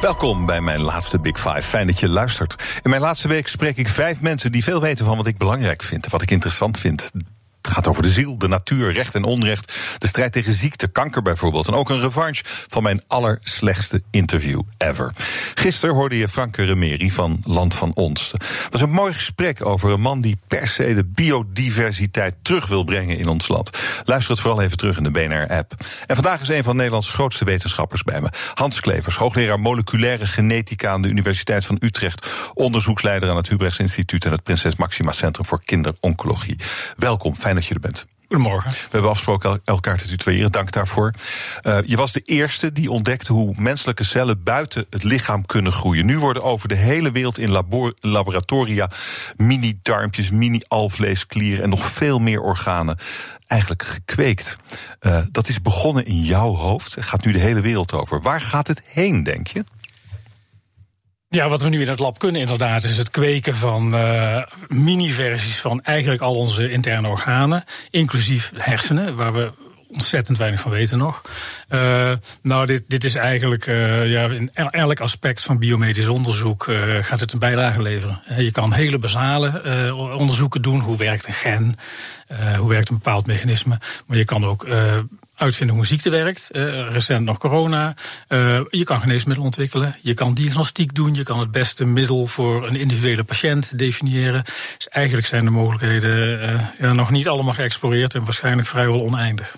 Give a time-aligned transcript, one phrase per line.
[0.00, 1.62] Welkom bij mijn laatste Big Five.
[1.62, 2.80] Fijn dat je luistert.
[2.82, 5.82] In mijn laatste week spreek ik vijf mensen die veel weten van wat ik belangrijk
[5.82, 7.10] vind, wat ik interessant vind.
[7.62, 9.72] Het gaat over de ziel, de natuur, recht en onrecht.
[9.98, 11.66] De strijd tegen ziekte, kanker bijvoorbeeld.
[11.66, 15.12] En ook een revanche van mijn allerslechtste interview ever.
[15.54, 18.30] Gisteren hoorde je Franke Remeri van Land van Ons.
[18.32, 22.84] Het was een mooi gesprek over een man die per se de biodiversiteit terug wil
[22.84, 23.70] brengen in ons land.
[24.04, 25.74] Luister het vooral even terug in de BNR-app.
[26.06, 28.28] En vandaag is een van Nederlands grootste wetenschappers bij me.
[28.54, 32.26] Hans Klevers, hoogleraar moleculaire genetica aan de Universiteit van Utrecht.
[32.54, 36.58] Onderzoeksleider aan het Hubrechts Instituut en het Prinses Maxima Centrum voor Kinderoncologie.
[36.96, 38.06] Welkom, fijn dat je er bent.
[38.30, 38.70] Goedemorgen.
[38.70, 40.52] We hebben afgesproken elkaar te tutoyeren.
[40.52, 41.12] Dank daarvoor.
[41.62, 46.06] Uh, je was de eerste die ontdekte hoe menselijke cellen buiten het lichaam kunnen groeien.
[46.06, 48.90] Nu worden over de hele wereld in labor laboratoria
[49.36, 52.98] mini-darmpjes, mini-alvleesklieren en nog veel meer organen
[53.46, 54.56] eigenlijk gekweekt.
[55.00, 56.96] Uh, dat is begonnen in jouw hoofd.
[57.00, 58.22] Gaat nu de hele wereld over.
[58.22, 59.64] Waar gaat het heen, denk je?
[61.32, 65.60] Ja, wat we nu in het lab kunnen inderdaad, is het kweken van uh, mini-versies
[65.60, 69.52] van eigenlijk al onze interne organen, inclusief hersenen, waar we
[69.88, 71.22] ontzettend weinig van weten nog.
[71.68, 77.20] Uh, nou, dit, dit is eigenlijk uh, ja, in elk aspect van biomedisch onderzoek gaat
[77.20, 78.22] het een bijdrage leveren.
[78.36, 80.80] Je kan hele basale onderzoeken doen.
[80.80, 81.76] Hoe werkt een gen?
[82.58, 83.78] hoe werkt een bepaald mechanisme?
[84.06, 84.66] Maar je kan ook
[85.40, 86.48] uitvinden hoe ziekte werkt.
[86.52, 87.94] Uh, recent nog corona.
[88.28, 89.96] Uh, je kan geneesmiddelen ontwikkelen.
[90.02, 91.14] Je kan diagnostiek doen.
[91.14, 94.42] Je kan het beste middel voor een individuele patiënt definiëren.
[94.76, 99.56] Dus eigenlijk zijn de mogelijkheden uh, ja, nog niet allemaal geëxploreerd en waarschijnlijk vrijwel oneindig.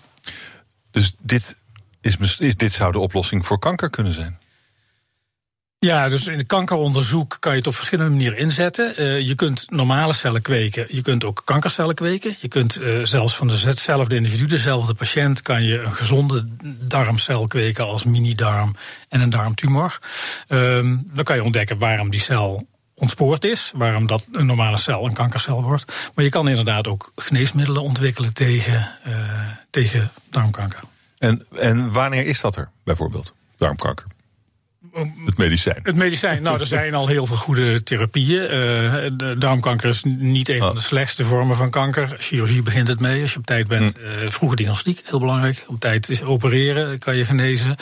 [0.91, 1.57] Dus dit,
[2.01, 4.39] is, is, dit zou de oplossing voor kanker kunnen zijn?
[5.85, 9.01] Ja, dus in het kankeronderzoek kan je het op verschillende manieren inzetten.
[9.01, 12.37] Uh, je kunt normale cellen kweken, je kunt ook kankercellen kweken.
[12.41, 17.85] Je kunt uh, zelfs van dezelfde individu, dezelfde patiënt, kan je een gezonde darmcel kweken
[17.85, 18.75] als mini-darm
[19.09, 19.99] en een darmtumor.
[20.49, 25.07] Uh, dan kan je ontdekken waarom die cel ontspoord is, waarom dat een normale cel
[25.07, 26.11] een kankercel wordt.
[26.15, 29.15] Maar je kan inderdaad ook geneesmiddelen ontwikkelen tegen, uh,
[29.71, 30.81] tegen darmkanker.
[31.19, 34.07] En, en wanneer is dat er bijvoorbeeld, darmkanker?
[35.25, 35.81] Het medicijn.
[35.83, 36.43] Het medicijn.
[36.43, 38.55] Nou, er zijn al heel veel goede therapieën.
[38.55, 42.17] Uh, darmkanker is niet een van de slechtste vormen van kanker.
[42.19, 43.23] Chirurgie begint het mee.
[43.23, 45.65] Als je op tijd bent, uh, vroege diagnostiek, heel belangrijk.
[45.67, 47.71] Op tijd is opereren, kan je genezen.
[47.71, 47.77] En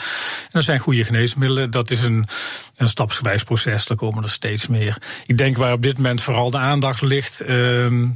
[0.51, 1.71] er zijn goede geneesmiddelen.
[1.71, 2.27] Dat is een,
[2.75, 3.85] een stapsgewijs proces.
[3.85, 4.97] Daar komen er steeds meer.
[5.25, 7.43] Ik denk waar op dit moment vooral de aandacht ligt.
[7.47, 8.09] Uh,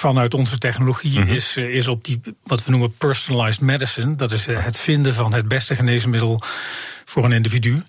[0.00, 1.34] vanuit onze technologie mm -hmm.
[1.34, 4.16] is, is op die wat we noemen personalized medicine.
[4.16, 6.42] Dat is het vinden van het beste geneesmiddel
[7.10, 7.82] voor een individu.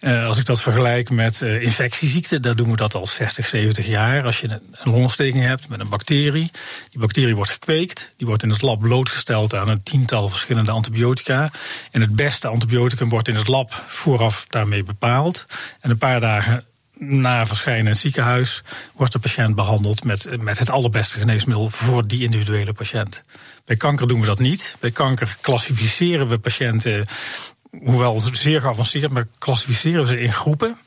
[0.00, 3.86] Uh, als ik dat vergelijk met uh, infectieziekten, daar doen we dat al 60, 70
[3.86, 4.24] jaar.
[4.24, 6.50] Als je een longontsteking hebt met een bacterie,
[6.90, 11.50] die bacterie wordt gekweekt, die wordt in het lab blootgesteld aan een tiental verschillende antibiotica.
[11.90, 15.46] En het beste antibioticum wordt in het lab vooraf daarmee bepaald.
[15.80, 16.64] En een paar dagen
[16.98, 18.62] na verschijnen in het ziekenhuis
[18.94, 23.22] wordt de patiënt behandeld met, met het allerbeste geneesmiddel voor die individuele patiënt.
[23.64, 24.76] Bij kanker doen we dat niet.
[24.80, 27.06] Bij kanker klassificeren we patiënten
[27.84, 30.78] hoewel zeer geavanceerd, maar klassificeren ze in groepen.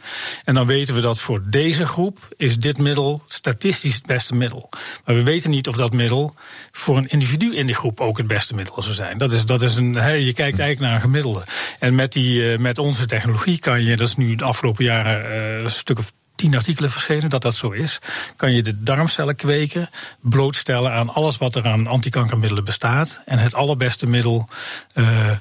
[0.44, 4.70] En dan weten we dat voor deze groep is dit middel statistisch het beste middel.
[5.06, 6.36] Maar we weten niet of dat middel
[6.72, 9.18] voor een individu in die groep ook het beste middel zou zijn.
[9.18, 9.94] Dat is, dat is een,
[10.24, 11.44] je kijkt eigenlijk naar een gemiddelde.
[11.80, 15.64] En met, die, met onze technologie kan je, dat is nu de afgelopen jaren uh,
[15.64, 18.00] een stuk of tien artikelen verschenen dat dat zo is.
[18.36, 19.90] Kan je de darmcellen kweken,
[20.22, 23.22] blootstellen aan alles wat er aan antikankermiddelen bestaat.
[23.26, 24.50] En het allerbeste middel
[24.96, 25.32] uh,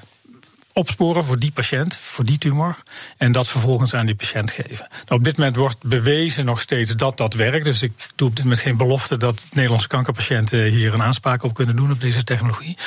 [0.73, 2.75] opsporen voor die patiënt, voor die tumor.
[3.17, 4.87] En dat vervolgens aan die patiënt geven.
[4.89, 7.65] Nou, op dit moment wordt bewezen nog steeds dat dat werkt.
[7.65, 11.53] Dus ik doe op dit moment geen belofte dat Nederlandse kankerpatiënten hier een aanspraak op
[11.53, 12.77] kunnen doen op deze technologie.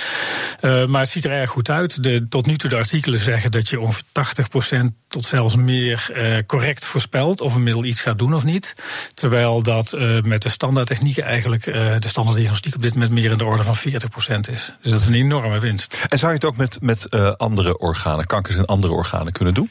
[0.60, 2.02] Uh, maar het ziet er erg goed uit.
[2.02, 4.02] De, tot nu toe de artikelen zeggen dat je ongeveer
[4.82, 8.74] 80% tot zelfs meer uh, correct voorspelt of een middel iets gaat doen of niet.
[9.14, 13.62] Terwijl dat met de standaardtechnieken eigenlijk de standaarddiagnostiek op dit moment meer in de orde
[13.62, 13.80] van 40%
[14.50, 14.72] is.
[14.82, 15.96] Dus dat is een enorme winst.
[16.08, 19.70] En zou je het ook met, met andere organen, kankers en andere organen kunnen doen?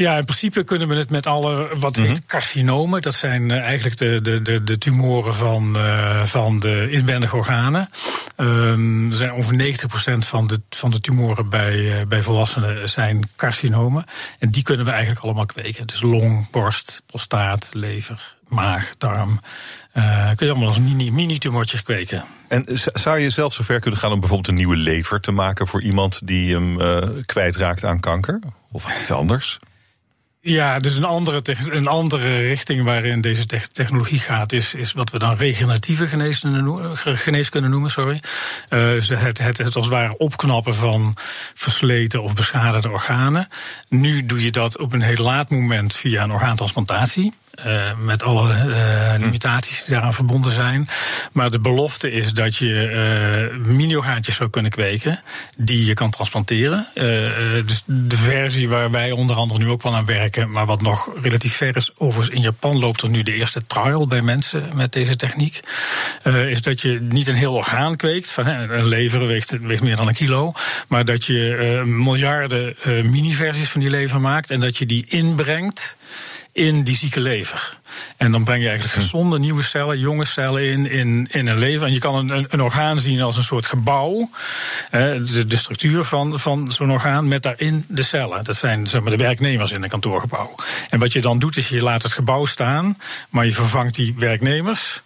[0.00, 2.26] Ja, in principe kunnen we het met alle wat heet mhm.
[2.26, 3.02] carcinomen.
[3.02, 7.90] Dat zijn uh, eigenlijk de, de, de, de tumoren van, uh, van de inwendige organen.
[8.36, 9.78] Um, er zijn ongeveer
[10.14, 14.04] 90% van de, van de tumoren bij, uh, bij volwassenen zijn carcinomen.
[14.38, 15.86] En die kunnen we eigenlijk allemaal kweken.
[15.86, 19.40] Dus long, borst, prostaat, lever, maag, darm.
[19.92, 22.24] Kun je allemaal als mini-tumortjes kweken.
[22.48, 25.82] En zou je zelf zover kunnen gaan om bijvoorbeeld een nieuwe lever te maken voor
[25.82, 26.78] iemand die hem
[27.26, 28.40] kwijtraakt aan kanker?
[28.70, 29.58] Of iets anders?
[30.42, 35.18] Ja, dus een andere, een andere richting waarin deze technologie gaat, is, is wat we
[35.18, 36.06] dan regeneratieve
[37.02, 37.90] geneeskunde noemen.
[37.90, 38.20] Sorry.
[38.70, 41.16] Uh, het, het, het als het ware opknappen van
[41.54, 43.48] versleten of beschadigde organen.
[43.88, 47.32] Nu doe je dat op een heel laat moment via een orgaantransplantatie.
[47.66, 50.88] Uh, met alle uh, limitaties die daaraan verbonden zijn.
[51.32, 55.20] Maar de belofte is dat je uh, mini-orgaantjes zou kunnen kweken
[55.56, 56.86] die je kan transplanteren.
[57.66, 61.08] dus de versie waar wij onder andere nu ook wel aan werken, maar wat nog
[61.22, 61.90] relatief ver is.
[61.96, 65.60] Overigens in Japan loopt er nu de eerste trial bij mensen met deze techniek.
[66.24, 68.30] is dat je niet een heel orgaan kweekt.
[68.30, 70.52] Van, een lever weegt, weegt meer dan een kilo.
[70.88, 75.96] Maar dat je miljarden mini-versies van die lever maakt en dat je die inbrengt
[76.60, 77.78] in die zieke lever.
[78.16, 79.02] En dan breng je eigenlijk hm.
[79.02, 81.86] gezonde nieuwe cellen, jonge cellen in, in, in een lever.
[81.86, 84.30] En je kan een, een orgaan zien als een soort gebouw.
[84.90, 88.44] de, de structuur van, van zo'n orgaan met daarin de cellen.
[88.44, 90.54] Dat zijn zeg maar, de werknemers in een kantoorgebouw.
[90.88, 92.98] En wat je dan doet, is je laat het gebouw staan,
[93.28, 95.02] maar je vervangt die werknemers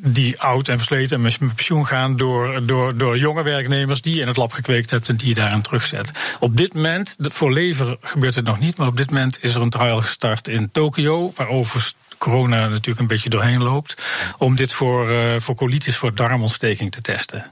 [0.00, 4.20] die oud en versleten en met pensioen gaan door, door, door jonge werknemers die je
[4.20, 6.36] in het lab gekweekt hebt en die je daaraan terugzet.
[6.40, 9.62] Op dit moment, voor lever gebeurt het nog niet, maar op dit moment is er
[9.62, 14.04] een trial gestart in Tokio, waarover corona natuurlijk een beetje doorheen loopt,
[14.38, 17.44] om dit voor, uh, voor colitis, voor darmontsteking te testen.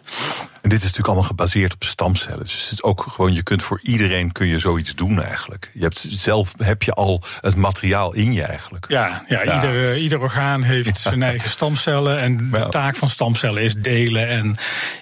[0.67, 2.45] En dit is natuurlijk allemaal gebaseerd op stamcellen.
[2.45, 5.71] Dus het is ook gewoon, je kunt voor iedereen kun je zoiets doen eigenlijk.
[5.75, 8.87] Je hebt zelf heb je al het materiaal in je eigenlijk.
[8.89, 9.55] Ja, ja, ja.
[9.55, 12.19] Ieder, uh, ieder orgaan heeft zijn eigen stamcellen.
[12.19, 14.57] En de taak van stamcellen is delen en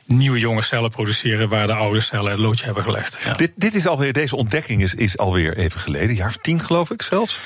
[0.05, 3.19] nieuwe jonge cellen produceren waar de oude cellen het loodje hebben gelegd.
[3.25, 3.33] Ja.
[3.33, 6.91] Dit, dit is alweer, deze ontdekking is, is alweer even geleden, jaar of tien geloof
[6.91, 7.41] ik zelfs.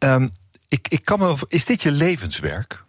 [0.00, 0.30] Uh, um,
[0.68, 2.84] ik, ik kan me, is dit je levenswerk?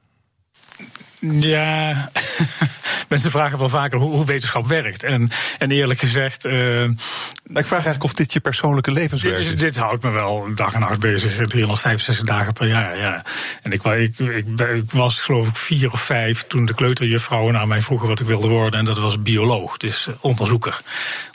[1.19, 2.09] Ja,
[3.09, 5.03] mensen vragen wel vaker hoe, hoe, wetenschap werkt.
[5.03, 6.45] En, en eerlijk gezegd.
[6.45, 9.59] Uh, ik vraag eigenlijk of dit je persoonlijke levenswerk dit is.
[9.59, 12.97] Dit houdt me wel dag en nacht bezig, 365 dagen per jaar.
[12.97, 13.23] Ja.
[13.61, 17.67] En ik, ik, ik, ik, was geloof ik vier of vijf toen de kleuterjuffrouwen naar
[17.67, 18.79] mij vroegen wat ik wilde worden.
[18.79, 20.81] En dat was bioloog, dus onderzoeker.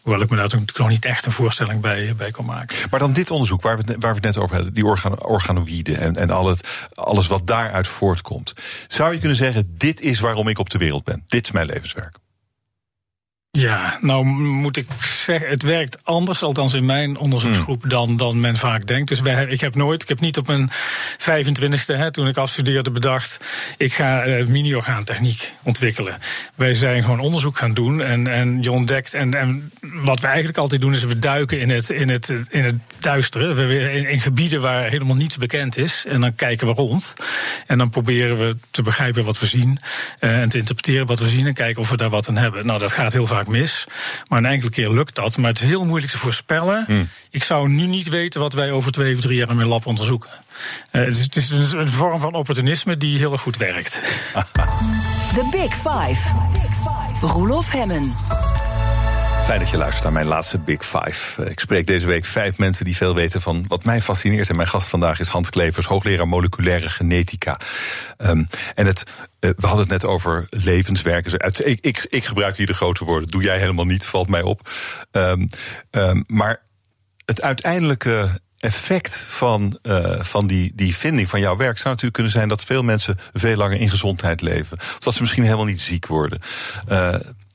[0.02, 2.76] Hoewel ik me daar toen nog niet echt een voorstelling bij, bij kon maken.
[2.90, 5.98] Maar dan dit onderzoek waar we, waar we het net over hadden, die organ, organoïden
[5.98, 8.54] en, en al het, alles wat daaruit voortkomt.
[8.88, 11.22] Zou je kunnen zeggen, dit is waarom ik op de wereld ben.
[11.26, 12.16] Dit is mijn levenswerk.
[13.58, 14.86] Ja, nou moet ik
[15.24, 17.90] zeggen, het werkt anders, althans in mijn onderzoeksgroep, hmm.
[17.90, 19.08] dan, dan men vaak denkt.
[19.08, 20.70] Dus wij, ik heb nooit, ik heb niet op mijn
[21.18, 23.44] 25ste, hè, toen ik afstudeerde, bedacht,
[23.76, 26.18] ik ga uh, mini-orgaantechniek ontwikkelen.
[26.54, 30.58] Wij zijn gewoon onderzoek gaan doen en, en je ontdekt, en, en wat we eigenlijk
[30.58, 34.20] altijd doen, is we duiken in het, in het, in het duistere, we, in, in
[34.20, 37.14] gebieden waar helemaal niets bekend is, en dan kijken we rond.
[37.66, 39.78] En dan proberen we te begrijpen wat we zien,
[40.20, 42.66] uh, en te interpreteren wat we zien, en kijken of we daar wat aan hebben.
[42.66, 43.84] Nou, dat gaat heel vaak mis.
[44.28, 45.36] Maar een enkele keer lukt dat.
[45.36, 46.84] Maar het is heel moeilijk te voorspellen.
[46.86, 47.08] Hmm.
[47.30, 49.86] Ik zou nu niet weten wat wij over twee of drie jaar in mijn lab
[49.86, 50.30] onderzoeken.
[50.92, 54.00] Uh, het is, een, een, vorm van opportunisme die heel erg goed werkt.
[55.34, 56.32] The Big Five.
[57.20, 58.14] Roelof Hemmen.
[59.44, 61.42] Fijn dat je luistert naar mijn laatste Big Five.
[61.42, 64.48] Eh, ik spreek deze week vijf mensen die veel weten van wat mij fascineert.
[64.48, 67.56] En mijn gast vandaag is Hans Klevers, hoogleraar moleculaire genetica.
[68.18, 69.02] Um, en het,
[69.40, 71.32] uh, we hadden het net over levenswerken.
[71.64, 73.28] Ik, ik, ik, gebruik hier de grote woorden.
[73.28, 74.70] Doe jij helemaal niet, valt mij op.
[75.10, 75.48] Um,
[75.90, 76.62] um, maar
[77.24, 82.32] het uiteindelijke effect van, uh, van die, die vinding van jouw werk zou natuurlijk kunnen
[82.32, 84.78] zijn dat veel mensen veel langer in gezondheid leven.
[84.78, 86.40] Of dat ze misschien helemaal niet ziek worden.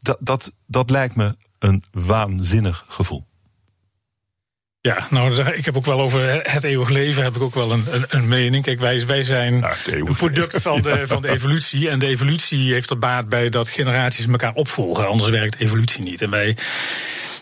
[0.02, 3.26] Dat, dat, dat lijkt me een waanzinnig gevoel.
[4.82, 7.86] Ja, nou, ik heb ook wel over het eeuwig leven heb ik ook wel een,
[7.90, 8.64] een, een mening.
[8.64, 11.90] Kijk, wij, wij zijn nou, een product van de, van de evolutie.
[11.90, 15.08] En de evolutie heeft er baat bij dat generaties elkaar opvolgen.
[15.08, 16.22] Anders werkt evolutie niet.
[16.22, 16.56] En wij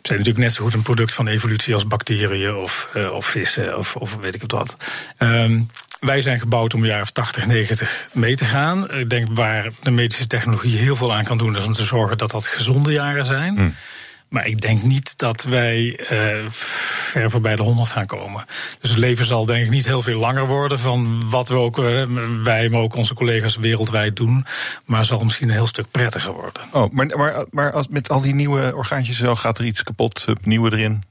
[0.01, 3.77] zijn natuurlijk net zo goed een product van evolutie als bacteriën of, uh, of vissen
[3.77, 4.77] of, of weet ik het wat.
[5.17, 5.69] Um,
[5.99, 8.91] wij zijn gebouwd om een jaar of 80, 90 mee te gaan.
[8.91, 12.17] Ik denk waar de medische technologie heel veel aan kan doen, is om te zorgen
[12.17, 13.55] dat dat gezonde jaren zijn.
[13.55, 13.75] Hmm.
[14.29, 18.45] Maar ik denk niet dat wij uh, ver voorbij de 100 gaan komen.
[18.79, 21.77] Dus het leven zal denk ik niet heel veel langer worden van wat we ook,
[21.77, 22.03] uh,
[22.43, 24.45] wij, maar ook onze collega's wereldwijd doen.
[24.85, 26.63] Maar zal misschien een heel stuk prettiger worden.
[26.71, 30.71] Oh, maar, maar, maar als met al die nieuwe orgaantjes gaat er iets kapot, nieuwe
[30.71, 31.03] erin?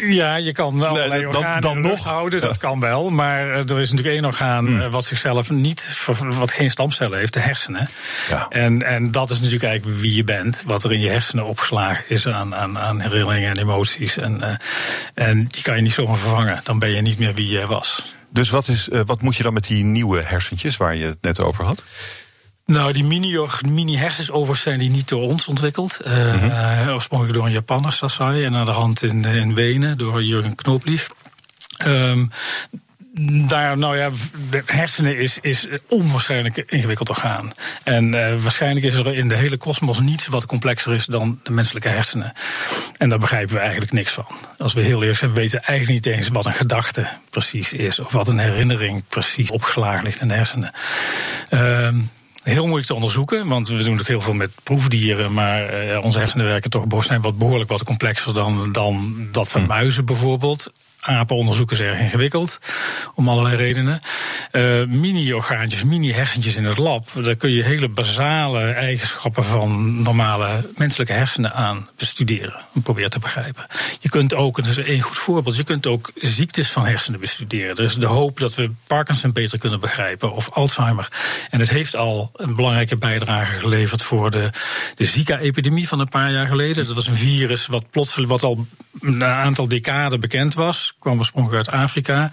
[0.00, 2.04] Ja, je kan wel Nee, allerlei dan- organen dan nog.
[2.04, 3.10] houden, dat kan wel.
[3.10, 4.80] Maar eh, er is natuurlijk één orgaan Hmm.
[4.80, 7.88] eh, wat zichzelf niet, wat geen stamcellen heeft, de hersenen.
[8.28, 8.46] Ja.
[8.48, 12.04] En, en dat is natuurlijk eigenlijk wie je bent, wat er in je hersenen opgeslagen
[12.08, 14.16] is aan, aan, aan herinneringen en emoties.
[14.16, 14.54] En, eh,
[15.14, 16.60] en die kan je niet zomaar vervangen.
[16.62, 18.14] Dan ben je niet meer wie je was.
[18.30, 21.40] Dus wat, is, wat moet je dan met die nieuwe hersentjes waar je het net
[21.42, 21.82] over had?
[22.66, 26.00] Nou, die mini- mini-hersensovers zijn die niet door ons ontwikkeld.
[26.00, 28.44] Eh, oorspronkelijk door een Japanner, Sasai.
[28.44, 31.08] En aan de hand in, in Wenen door Jurgen Knoplieg.
[31.76, 32.26] Ehm,
[33.48, 34.10] daar, nou ja,
[34.50, 37.52] de hersenen is, is onwaarschijnlijk ingewikkeld orgaan.
[37.82, 41.50] En eh, waarschijnlijk is er in de hele kosmos niets wat complexer is dan de
[41.50, 42.32] menselijke hersenen.
[42.96, 44.26] En daar begrijpen we eigenlijk niks van.
[44.58, 48.00] Als we heel eerlijk zijn, we weten eigenlijk niet eens wat een gedachte precies is.
[48.00, 50.72] Of wat een herinnering precies opgeslagen ligt in de hersenen.
[51.48, 52.00] Ehm,
[52.46, 55.32] Heel moeilijk te onderzoeken, want we doen natuurlijk heel veel met proefdieren.
[55.32, 59.66] Maar eh, onze hersenen werken toch zijn wat behoorlijk wat complexer dan, dan dat van
[59.66, 60.72] muizen bijvoorbeeld.
[61.06, 62.58] Apenonderzoek is erg ingewikkeld,
[63.14, 64.00] om allerlei redenen.
[64.50, 71.12] Eh, mini-orgaantjes, mini-hersentjes in het lab, daar kun je hele basale eigenschappen van normale menselijke
[71.12, 72.64] hersenen aan bestuderen.
[72.74, 73.66] En proberen te begrijpen.
[74.00, 77.76] Je kunt ook, dat is één goed voorbeeld, je kunt ook ziektes van hersenen bestuderen.
[77.76, 81.08] Er is de hoop dat we Parkinson beter kunnen begrijpen of Alzheimer.
[81.50, 84.50] En het heeft al een belangrijke bijdrage geleverd voor de,
[84.94, 86.86] de Zika-epidemie van een paar jaar geleden.
[86.86, 88.66] Dat was een virus wat plotseling, wat al
[89.00, 92.30] een aantal decaden bekend was, kwam oorspronkelijk uit Afrika.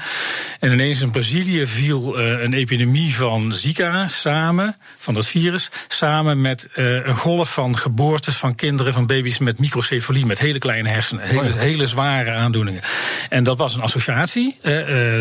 [0.59, 6.41] En ineens in Brazilië viel eh, een epidemie van Zika samen, van dat virus, samen
[6.41, 10.89] met eh, een golf van geboortes van kinderen, van baby's met microcefalie, met hele kleine
[10.89, 12.81] hersenen, hele, hele zware aandoeningen.
[13.29, 14.57] En dat was een associatie.
[14.61, 14.73] Eh,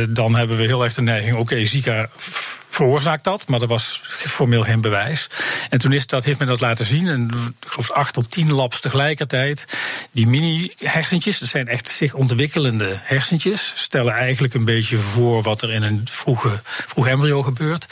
[0.08, 2.08] dan hebben we heel erg de neiging, oké, Zika
[2.74, 5.26] veroorzaakt dat, maar er was formeel geen bewijs.
[5.70, 8.52] En toen is dat, heeft men dat laten zien, en ik geloof acht tot tien
[8.52, 9.66] labs tegelijkertijd.
[10.10, 15.70] Die mini-hersentjes, dat zijn echt zich ontwikkelende hersentjes, stellen eigenlijk een beetje voor wat er
[15.72, 17.86] in een vroege, vroeg embryo gebeurt.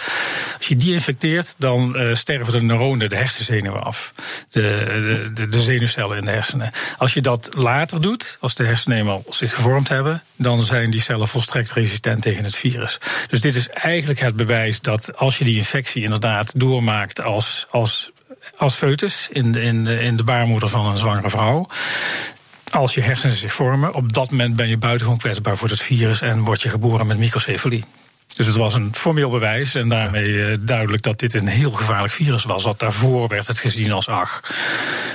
[0.56, 4.12] Als je die infecteert, dan eh, sterven de neuronen, de hersenzenuwen af.
[4.50, 6.70] De, de, de, de zenuwcellen in de hersenen.
[6.98, 11.00] Als je dat later doet, als de hersenen eenmaal zich gevormd hebben, dan zijn die
[11.00, 12.98] cellen volstrekt resistent tegen het virus.
[13.28, 18.10] Dus dit is eigenlijk het bewijs dat als je die infectie inderdaad doormaakt als, als,
[18.56, 21.68] als foetus in de, in, de, in de baarmoeder van een zwangere vrouw.
[22.70, 26.20] Als je hersenen zich vormen, op dat moment ben je buitengewoon kwetsbaar voor het virus
[26.20, 27.84] en word je geboren met microcefalie.
[28.36, 32.12] Dus het was een formeel bewijs en daarmee eh, duidelijk dat dit een heel gevaarlijk
[32.12, 32.64] virus was.
[32.64, 34.40] Wat daarvoor werd het gezien als ach,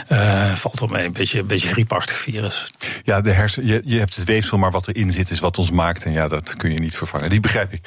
[0.09, 2.67] uh, valt op mee, een beetje, een beetje griepachtig virus.
[3.03, 5.71] Ja, de hersen, je, je hebt het weefsel, maar wat erin zit is wat ons
[5.71, 6.03] maakt.
[6.03, 7.29] En ja, dat kun je niet vervangen.
[7.29, 7.81] Die begrijp ik.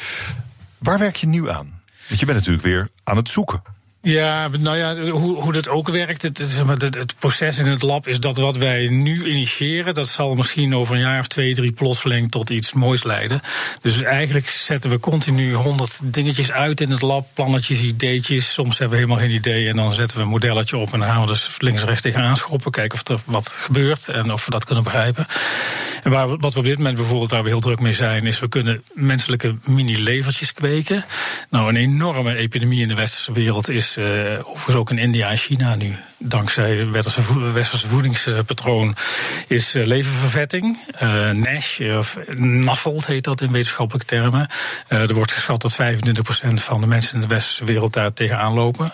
[0.78, 1.80] Waar werk je nu aan?
[2.08, 3.62] Want je bent natuurlijk weer aan het zoeken.
[4.08, 6.22] Ja, nou ja, hoe, hoe dat ook werkt.
[6.22, 10.74] Het, het, proces in het lab is dat wat wij nu initiëren, dat zal misschien
[10.74, 13.40] over een jaar of twee, drie plotseling tot iets moois leiden.
[13.80, 18.52] Dus eigenlijk zetten we continu honderd dingetjes uit in het lab, plannetjes, ideetjes.
[18.52, 21.08] Soms hebben we helemaal geen idee en dan zetten we een modelletje op en dan
[21.08, 24.50] gaan we dus links rechts tegenaan schoppen, kijken of er wat gebeurt en of we
[24.50, 25.26] dat kunnen begrijpen.
[26.02, 28.40] En waar, wat we op dit moment bijvoorbeeld, waar we heel druk mee zijn, is
[28.40, 31.04] we kunnen menselijke mini-levertjes kweken.
[31.50, 33.96] Nou, een enorme epidemie in de westerse wereld is
[34.42, 38.94] overigens ook in India en China nu, dankzij westerse, vo westerse voedingspatroon,
[39.46, 40.78] is uh, leververvetting.
[41.02, 44.48] Uh, NASH, of NAFLD heet dat in wetenschappelijke termen.
[44.88, 45.76] er wordt geschat dat 25%
[46.54, 48.90] van de mensen in de westerse wereld daar tegenaan lopen.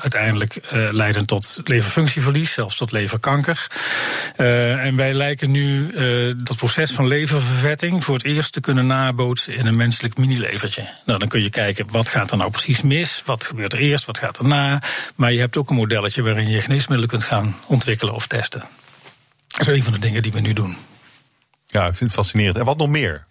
[0.00, 3.66] uiteindelijk leidend tot leverfunctieverlies, zelfs tot leverkanker.
[4.36, 5.92] en wij lijken nu
[6.36, 10.88] dat proces van leververvetting voor het eerst te kunnen nabootsen in een menselijk mini-levertje.
[11.04, 13.22] Nou, dan kun je kijken, wat gaat er nou precies mis?
[13.24, 14.04] Wat gebeurt er eerst?
[14.04, 14.82] Wat gaat er na?
[15.16, 18.64] Maar je hebt ook een modelletje waarin je geneesmiddelen kunt gaan ontwikkelen of testen.
[19.48, 20.76] Dat is een van de dingen die we nu doen.
[21.66, 22.56] Ja, ik vind het fascinerend.
[22.56, 23.26] En wat nog meer?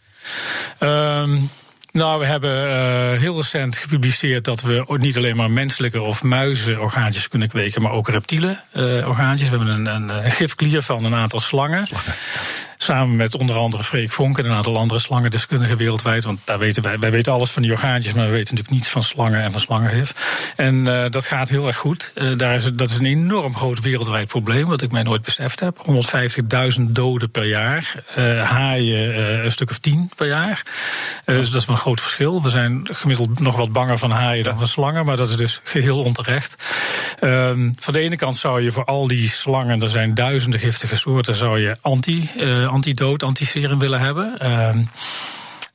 [0.79, 1.49] Um,
[1.91, 7.27] nou, we hebben uh, heel recent gepubliceerd dat we niet alleen maar menselijke of muizenorgaantjes
[7.27, 9.49] kunnen kweken, maar ook reptiele uh, orgaantjes.
[9.49, 11.87] We hebben een, een, een gifklier van een aantal slangen.
[11.87, 12.13] slangen.
[12.87, 16.23] Samen met onder andere Freek Vonk en een aantal andere slangendeskundigen wereldwijd.
[16.23, 18.89] Want daar weten wij, wij weten alles van die orgaantjes, maar we weten natuurlijk niets
[18.89, 20.13] van slangen en van slangengif.
[20.55, 22.11] En uh, dat gaat heel erg goed.
[22.15, 25.59] Uh, daar is, dat is een enorm groot wereldwijd probleem, wat ik mij nooit beseft
[25.59, 25.77] heb.
[26.77, 28.03] 150.000 doden per jaar.
[28.17, 30.63] Uh, haaien een stuk of tien per jaar.
[31.25, 32.43] dus dat is wel een groot verschil.
[32.43, 35.59] We zijn gemiddeld nog wat banger van haaien dan van slangen, maar dat is dus
[35.63, 36.55] geheel onterecht.
[37.19, 40.95] Ehm, van de ene kant zou je voor al die slangen, er zijn duizenden giftige
[40.95, 42.29] soorten, zou je anti,
[42.77, 44.37] antidood, antiserum willen hebben.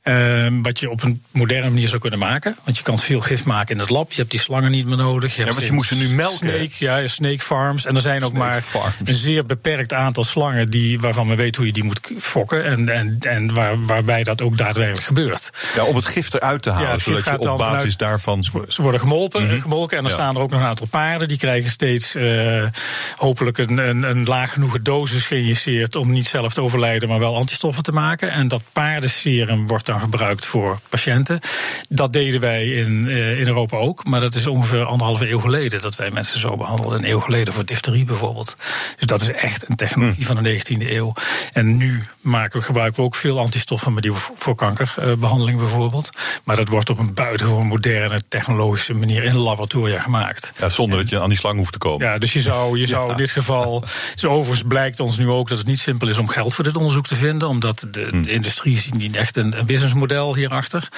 [0.03, 2.55] Ehm, wat je op een moderne manier zou kunnen maken.
[2.63, 4.11] Want je kan veel gif maken in het lab.
[4.11, 5.35] Je hebt die slangen niet meer nodig.
[5.35, 6.37] Je ja, want je moest ze nu melken.
[6.37, 7.85] Snake, ja, snake farms.
[7.85, 8.63] En er zijn ook maar
[9.05, 12.65] een zeer beperkt aantal slangen die, waarvan men weet hoe je die moet fokken.
[12.65, 15.49] En, en, en waar, waarbij dat ook daadwerkelijk gebeurt.
[15.75, 16.89] Ja, om het gif eruit te halen.
[16.89, 18.43] Ja, zodat je op basis daarvan.
[18.67, 19.61] Ze worden gemolken, mhm.
[19.61, 19.97] gemolken.
[19.97, 21.27] En dan staan er ook nog een aantal paarden.
[21.27, 22.63] Die krijgen steeds uh,
[23.15, 25.95] hopelijk een, een, een laag genoeg dosis geïnjiceerd.
[25.95, 28.31] om niet zelf te overlijden, maar wel antistoffen te maken.
[28.31, 31.39] En dat paardenserum wordt dan gebruikt voor patiënten.
[31.89, 34.05] Dat deden wij in, uh, in Europa ook.
[34.05, 36.99] Maar dat is ongeveer anderhalve eeuw geleden dat wij mensen zo behandelden.
[36.99, 38.55] Een eeuw geleden voor difterie bijvoorbeeld.
[38.97, 40.33] Dus dat is echt een technologie mhm.
[40.33, 41.13] van de 19e eeuw.
[41.53, 46.09] En nu maken we, gebruiken we ook veel antistoffen, maar die voor kankerbehandeling bijvoorbeeld.
[46.43, 50.53] Maar dat wordt op een buitengewoon moderne technologische manier in laboratoria gemaakt.
[50.59, 52.07] Ja, zonder dat je aan die slang hoeft te komen.
[52.07, 53.79] Ja, dus je zou, je zou in dit geval.
[54.13, 56.75] Dus overigens blijkt ons nu ook dat het niet simpel is om geld voor dit
[56.75, 58.21] onderzoek te vinden, omdat de, hm.
[58.21, 60.89] de industrie niet echt een, een businessmodel hierachter.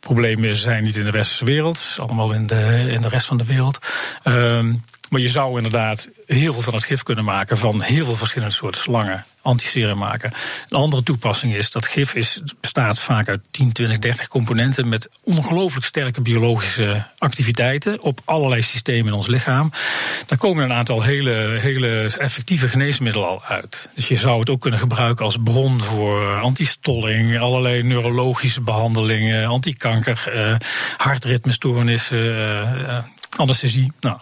[0.00, 3.44] Problemen zijn niet in de westerse wereld, allemaal in de, in de rest van de
[3.44, 3.78] wereld.
[4.24, 8.16] Um, maar je zou inderdaad heel veel van het gif kunnen maken van heel veel
[8.16, 9.24] verschillende soorten slangen.
[9.42, 10.32] Antiserum maken.
[10.68, 15.08] Een andere toepassing is dat gif is, bestaat vaak uit 10, 20, 30 componenten met
[15.22, 19.72] ongelooflijk sterke biologische activiteiten op allerlei systemen in ons lichaam.
[20.26, 23.88] Daar komen een aantal hele, hele effectieve geneesmiddelen al uit.
[23.94, 30.32] Dus je zou het ook kunnen gebruiken als bron voor antistolling, allerlei neurologische behandelingen, antikanker,
[30.34, 30.56] uh,
[30.96, 32.98] hartritmestoornissen, uh,
[33.36, 33.92] anesthesie.
[34.00, 34.18] Nou,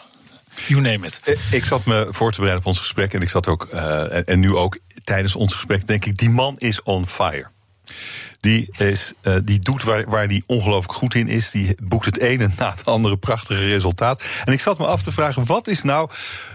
[0.67, 1.21] You name it.
[1.25, 3.15] Eh, ik zat me voor te bereiden op ons gesprek.
[3.15, 6.57] En ik zat ook, uh, en nu ook tijdens ons gesprek, denk ik, die man
[6.57, 7.47] is on fire.
[8.41, 11.51] Die, is, uh, die doet waar, waar die ongelooflijk goed in is.
[11.51, 14.25] Die boekt het ene na het andere prachtige resultaat.
[14.45, 16.11] En ik zat me af te vragen: wat is nou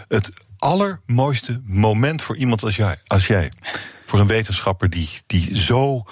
[0.08, 2.98] het allermooiste moment voor iemand als jij?
[3.08, 3.52] Als jij?
[4.06, 6.04] Voor een wetenschapper die, die zo uh,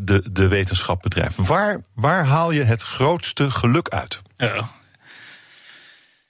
[0.00, 1.36] de, de wetenschap bedrijft.
[1.36, 4.20] Waar, waar haal je het grootste geluk uit?
[4.36, 4.70] Ja,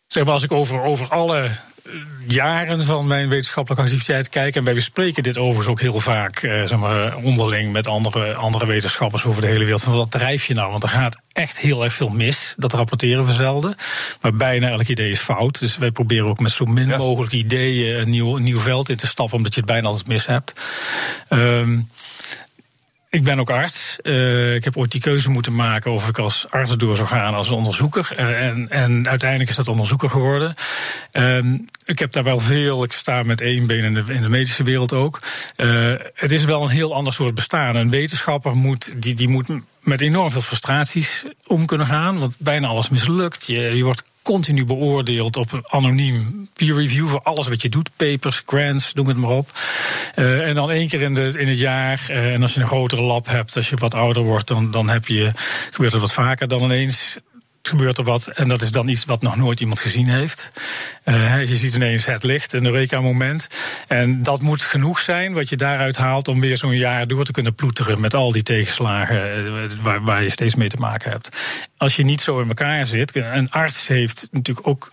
[0.06, 1.92] Zeg maar, als ik over, over alle eh,
[2.26, 4.56] jaren van mijn wetenschappelijke activiteit kijk.
[4.56, 8.66] En wij bespreken dit overigens ook heel vaak eh, zeg maar, onderling met andere, andere
[8.66, 9.82] wetenschappers over de hele wereld.
[9.82, 10.70] Van wat drijf je nou?
[10.70, 12.54] Want er gaat echt heel erg veel mis.
[12.56, 13.74] Dat rapporteren we zelden.
[14.20, 15.58] Maar bijna elk idee is fout.
[15.58, 18.96] Dus wij proberen ook met zo min mogelijk ideeën een nieuw, een nieuw veld in
[18.96, 20.52] te stappen, omdat je het bijna altijd mis hebt.
[21.28, 21.88] Um,
[23.10, 23.98] ik ben ook arts.
[24.02, 27.34] Uh, ik heb ooit die keuze moeten maken of ik als arts door zou gaan
[27.34, 28.08] als onderzoeker.
[28.18, 30.54] Uh, en, en uiteindelijk is dat onderzoeker geworden.
[31.12, 31.38] Uh,
[31.84, 32.84] ik heb daar wel veel.
[32.84, 35.20] Ik sta met één been in de, medische wereld ook.
[35.56, 37.76] Uh, het is wel een heel ander soort bestaan.
[37.76, 39.48] Een wetenschapper moet, die, die moet
[39.80, 42.18] met enorm veel frustraties om kunnen gaan.
[42.18, 43.46] Want bijna alles mislukt.
[43.46, 47.90] Je, je wordt continu beoordeeld op een anoniem peer review voor alles wat je doet.
[47.96, 49.50] Papers, grants, noem het maar op.
[50.16, 52.06] Uh, en dan één keer in, de, in het jaar.
[52.10, 54.88] Uh, en als je een grotere lab hebt, als je wat ouder wordt, dan, dan
[54.88, 55.30] heb je,
[55.70, 57.16] gebeurt het wat vaker dan ineens
[57.68, 58.26] gebeurt er wat.
[58.26, 60.50] En dat is dan iets wat nog nooit iemand gezien heeft.
[61.04, 63.46] Uh, je ziet ineens het licht, een Eureka-moment.
[63.88, 67.32] En dat moet genoeg zijn wat je daaruit haalt om weer zo'n jaar door te
[67.32, 71.36] kunnen ploeteren met al die tegenslagen uh, waar, waar je steeds mee te maken hebt.
[71.76, 74.92] Als je niet zo in elkaar zit, een arts heeft natuurlijk ook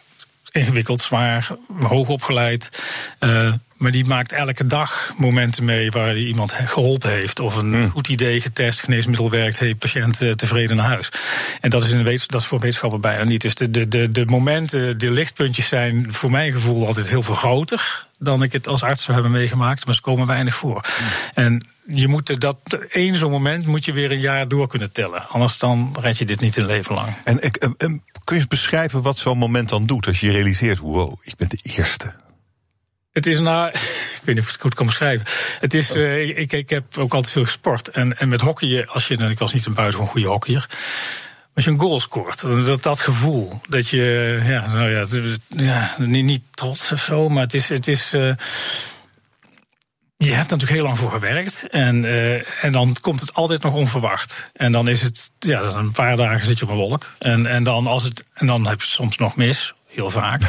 [0.52, 2.82] ingewikkeld, zwaar, hoog opgeleid.
[3.20, 7.40] Uh, maar die maakt elke dag momenten mee waar hij iemand geholpen heeft.
[7.40, 7.90] Of een hmm.
[7.90, 11.12] goed idee getest, geneesmiddel werkt, heeft patiënt uh, tevreden naar huis.
[11.62, 13.42] En dat is, in de dat is voor wetenschappen bijna niet.
[13.42, 17.36] Dus de, de, de, de momenten, de lichtpuntjes zijn voor mijn gevoel altijd heel veel
[17.36, 19.86] groter dan ik het als arts zou hebben meegemaakt.
[19.86, 20.86] Maar ze komen weinig voor.
[20.98, 21.44] Hmm.
[21.44, 22.58] En je moet dat
[22.90, 25.30] één zo'n moment moet je weer een jaar door kunnen tellen.
[25.30, 27.08] Anders dan red je dit niet een leven lang.
[27.24, 27.68] En ik,
[28.24, 31.60] kun je beschrijven wat zo'n moment dan doet als je realiseert: wow, ik ben de
[31.64, 32.14] eerste.
[33.14, 33.70] Het is nou,
[34.18, 35.26] ik weet niet of ik het goed kan beschrijven.
[35.60, 37.90] Het is, uh, ik, ik heb ook altijd veel gesport.
[37.90, 40.70] En, en met hockeyen, als je, ik was niet een buitengewoon goede hockeyer.
[41.56, 43.62] Als je een goal scoort, dat, dat gevoel.
[43.70, 45.06] Dat je, ja, nou ja,
[45.48, 47.70] ja niet, niet trots of zo, maar het is.
[47.70, 48.34] Het is uh,
[50.18, 51.68] je hebt er natuurlijk heel lang voor gewerkt.
[51.70, 54.52] En, uh, en dan komt het altijd nog onverwacht.
[54.54, 57.12] En dan is het, ja, een paar dagen zit je op een wolk.
[57.20, 60.42] En, en, dan, als het, en dan heb je het soms nog mis heel vaak.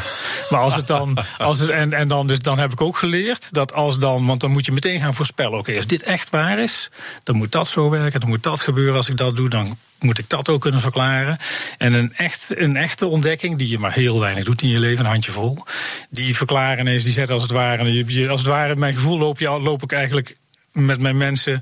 [0.49, 3.53] Maar als het dan, als het, en, en dan, dus dan heb ik ook geleerd
[3.53, 6.59] dat als dan, want dan moet je meteen gaan voorspellen: oké, als dit echt waar
[6.59, 6.89] is,
[7.23, 8.95] dan moet dat zo werken, dan moet dat gebeuren.
[8.95, 11.37] Als ik dat doe, dan moet ik dat ook kunnen verklaren.
[11.77, 15.05] En een, echt, een echte ontdekking, die je maar heel weinig doet in je leven,
[15.05, 15.63] een handjevol,
[16.09, 19.49] die verklaren ineens, die zetten als het ware, als het ware, mijn gevoel loop, je,
[19.49, 20.35] loop ik eigenlijk
[20.71, 21.61] met mijn mensen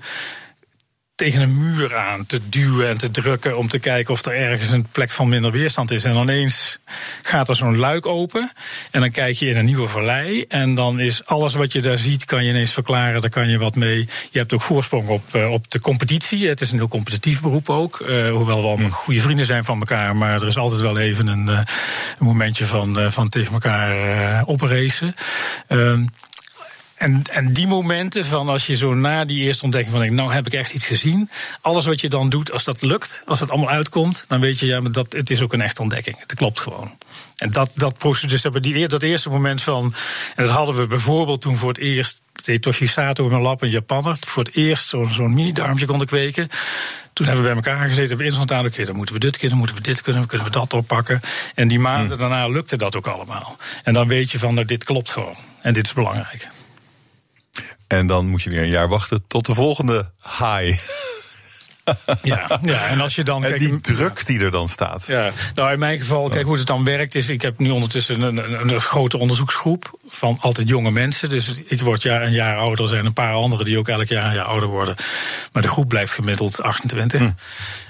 [1.16, 4.70] tegen een muur aan te duwen en te drukken om te kijken of er ergens
[4.70, 6.04] een plek van minder weerstand is.
[6.04, 6.78] En dan ineens
[7.22, 8.52] gaat er zo'n luik open
[8.92, 11.98] en dan kijk je in een nieuwe vallei en dan is alles wat je daar
[11.98, 14.08] ziet kan je ineens verklaren, daar kan je wat mee.
[14.32, 16.48] Je hebt ook voorsprong op, uh, op de competitie.
[16.48, 19.80] Het is een heel competitief beroep ook, uh, hoewel we allemaal goede vrienden zijn van
[19.80, 21.58] elkaar, maar er is altijd wel even een, uh,
[22.20, 25.16] een momentje van, van tegen elkaar opracen.
[27.04, 30.46] En, en die momenten van als je zo na die eerste ontdekking van nou heb
[30.46, 31.30] ik echt iets gezien.
[31.62, 34.66] Alles wat je dan doet, als dat lukt, als het allemaal uitkomt, dan weet je
[34.66, 36.20] ja, dat het is ook een echte ontdekking.
[36.20, 36.92] Het klopt gewoon.
[37.38, 39.94] En dat, dat dus hebben die, dat eerste moment van.
[40.36, 42.22] En dat hadden we bijvoorbeeld toen voor het eerst.
[42.44, 44.18] deed Toshisato in mijn lab, een Japanner.
[44.28, 46.50] Voor het eerst zo'n zo'n mini-darmpje konden kweken.
[47.14, 49.38] Toen hebben we bij elkaar gezeten, hebben we instant aan, oké, dan moeten we dit
[49.38, 51.20] kunnen, moeten we dit kunnen, kunnen we dat oppakken.
[51.56, 52.30] En die maanden hmm.
[52.30, 53.58] daarna lukte dat ook allemaal.
[53.84, 55.36] En dan weet je van, nou, dit klopt gewoon.
[55.62, 56.48] En dit is belangrijk.
[57.98, 60.82] En dan moet je weer een jaar wachten tot de volgende high.
[62.22, 63.46] Ja, ja, en als je dan.
[63.46, 65.06] En die druk die er dan staat.
[65.08, 67.16] Ja, nou in mijn geval, kijk hoe het dan werkt.
[67.16, 71.30] Is, ik heb nu ondertussen een, een, een grote onderzoeksgroep van altijd jonge mensen.
[71.30, 72.84] Dus ik word jaar een jaar ouder.
[72.84, 74.96] Er zijn een paar anderen die ook elk jaar een jaar ouder worden.
[75.52, 77.20] Maar de groep blijft gemiddeld 28.
[77.20, 77.30] Hm.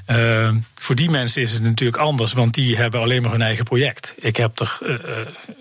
[0.08, 3.64] Uh, voor die mensen is het natuurlijk anders, want die hebben alleen maar hun eigen
[3.64, 4.16] project.
[4.18, 4.96] Ik heb er uh,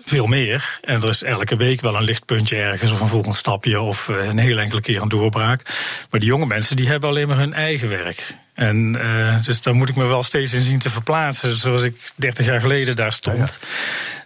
[0.03, 0.79] veel meer.
[0.81, 4.37] En er is elke week wel een lichtpuntje ergens, of een volgend stapje, of een
[4.37, 5.63] hele enkele keer een doorbraak.
[6.09, 8.35] Maar die jonge mensen die hebben alleen maar hun eigen werk.
[8.53, 11.59] En uh, dus daar moet ik me wel steeds in zien te verplaatsen.
[11.59, 13.59] Zoals ik 30 jaar geleden daar stond.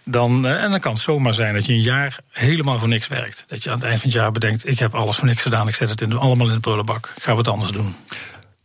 [0.04, 3.08] Dan, uh, en dan kan het zomaar zijn dat je een jaar helemaal voor niks
[3.08, 3.44] werkt.
[3.46, 5.68] Dat je aan het eind van het jaar bedenkt: ik heb alles voor niks gedaan.
[5.68, 7.14] Ik zet het in, allemaal in de prullenbak.
[7.24, 7.96] We het anders doen.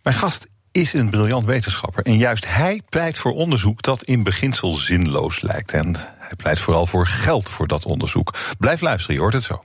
[0.03, 2.03] Mijn gast is een briljant wetenschapper.
[2.03, 5.71] En juist hij pleit voor onderzoek dat in beginsel zinloos lijkt.
[5.71, 8.33] En hij pleit vooral voor geld voor dat onderzoek.
[8.59, 9.63] Blijf luisteren, je hoort het zo.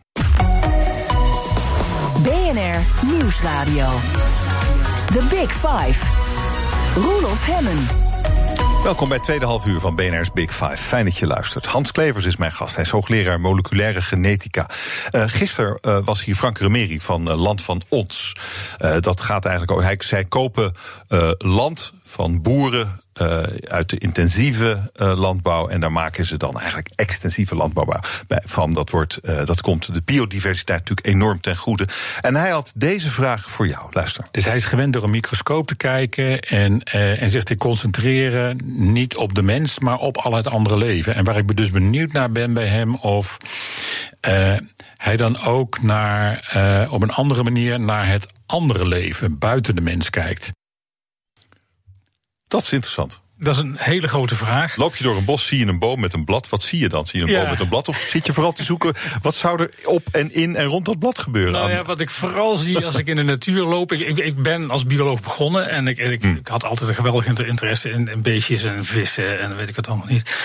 [2.22, 3.90] BNR Nieuwsradio.
[5.12, 6.04] The Big Five.
[6.94, 8.07] Roelof Hemmen.
[8.82, 10.76] Welkom bij het tweede half uur van BNR's Big Five.
[10.76, 11.66] Fijn dat je luistert.
[11.66, 12.74] Hans Klevers is mijn gast.
[12.74, 14.70] Hij is hoogleraar moleculaire genetica.
[15.12, 18.36] Uh, gisteren uh, was hier Frank Remeri van uh, Land van Ons.
[19.00, 19.86] dat gaat eigenlijk over.
[19.86, 20.72] Hij, zij kopen
[21.38, 25.68] land van boeren uh, uit de intensieve uh, landbouw.
[25.68, 27.86] En daar maken ze dan eigenlijk extensieve landbouw
[28.28, 28.72] van.
[28.72, 31.86] Dat, wordt, uh, dat komt de biodiversiteit natuurlijk enorm ten goede.
[32.20, 33.86] En hij had deze vraag voor jou.
[33.90, 34.26] Luister.
[34.30, 39.16] Dus hij is gewend door een microscoop te kijken en, en zich te concentreren niet
[39.16, 41.14] op de mens, maar op al het andere leven.
[41.14, 43.36] En waar ik dus benieuwd naar ben bij hem of
[44.96, 50.10] hij dan ook naar, op een andere manier naar het andere leven buiten de mens
[50.10, 50.50] kijkt.
[52.48, 53.20] Dat is interessant.
[53.40, 54.76] Dat is een hele grote vraag.
[54.76, 56.48] Loop je door een bos, zie je een boom met een blad.
[56.48, 57.06] Wat zie je dan?
[57.06, 57.88] Zie je een boom met een blad?
[57.88, 60.98] Of zit je vooral te zoeken, wat zou er op en in en rond dat
[60.98, 61.52] blad gebeuren?
[61.52, 63.92] Nou ja, wat ik vooral zie als ik in de natuur loop...
[63.92, 66.30] Ik, ik ben als bioloog begonnen en ik, ik, hm.
[66.30, 69.88] ik had altijd een geweldige interesse in, in, beestjes en vissen en weet ik het
[69.88, 70.36] allemaal niet.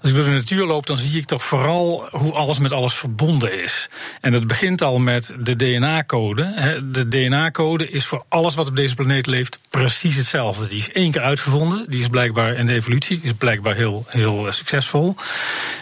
[0.00, 2.94] Als ik door de natuur loop, dan zie ik toch vooral hoe alles met alles
[2.94, 3.88] verbonden is.
[4.20, 6.82] En dat begint al met de DNA-code.
[6.90, 10.66] De DNA-code is voor alles wat op deze planeet leeft precies hetzelfde.
[10.66, 13.20] Die is één keer uitgevonden, die is blijkbaar in de evolutie.
[13.22, 15.14] is blijkbaar heel, heel succesvol.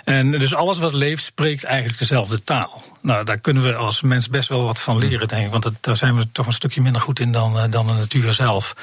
[0.05, 2.83] En dus alles wat leeft spreekt eigenlijk dezelfde taal.
[3.03, 5.51] Nou, daar kunnen we als mens best wel wat van leren, denk ik.
[5.51, 8.33] Want daar zijn we toch een stukje minder goed in dan, eh, dan de natuur
[8.33, 8.75] zelf.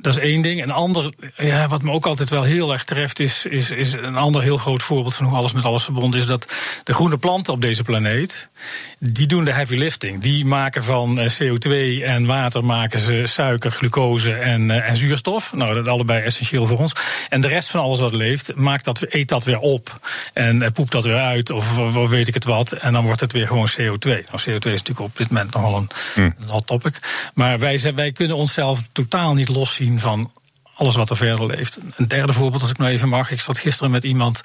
[0.00, 0.62] Dat is één ding.
[0.62, 4.16] Een ander, ja, wat me ook altijd wel heel erg treft, is, is, is een
[4.16, 6.26] ander heel groot voorbeeld van hoe alles met alles verbonden is.
[6.26, 6.46] Dat
[6.84, 8.50] de groene planten op deze planeet,
[8.98, 10.22] die doen de heavy lifting.
[10.22, 11.70] Die maken van eh, CO2
[12.04, 15.52] en water maken ze suiker, glucose en, eh, en zuurstof.
[15.52, 16.92] Nou, dat is allebei essentieel voor ons.
[17.28, 20.00] En de rest van alles wat leeft, maakt dat, eet dat weer op.
[20.32, 21.74] En eh, poept dat weer uit, of
[22.08, 22.72] weet ik het wat.
[22.72, 24.08] En dan wordt het weer gewoon CO2.
[24.08, 26.98] Nou, CO2 is natuurlijk op dit moment nogal een, een hot topic.
[27.34, 30.32] Maar wij, wij kunnen onszelf totaal niet loszien van
[30.78, 31.78] alles wat er verder leeft.
[31.96, 33.30] Een derde voorbeeld, als ik nou even mag.
[33.30, 34.40] Ik zat gisteren met iemand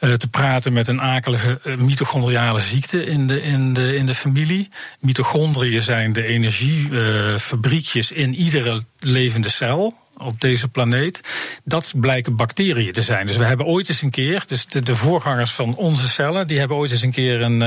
[0.00, 4.14] uh, te praten met een akelige uh, mitochondriale ziekte in de, in, de, in de
[4.14, 4.68] familie.
[5.00, 11.20] Mitochondriën zijn de energiefabriekjes uh, in iedere levende cel op deze planeet.
[11.64, 13.26] Dat blijken bacteriën te zijn.
[13.26, 16.58] Dus we hebben ooit eens een keer, dus de, de voorgangers van onze cellen, die
[16.58, 17.60] hebben ooit eens een keer een,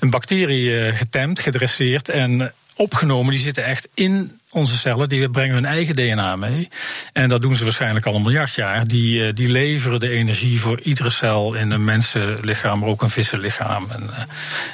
[0.00, 3.30] een bacterie getemd, gedresseerd en opgenomen.
[3.30, 6.68] Die zitten echt in onze cellen, die brengen hun eigen DNA mee.
[7.12, 8.86] En dat doen ze waarschijnlijk al een miljard jaar.
[8.86, 13.10] Die, eh, die leveren de energie voor iedere cel in een mensenlichaam, maar ook een
[13.10, 13.90] vissenlichaam.
[13.90, 14.10] En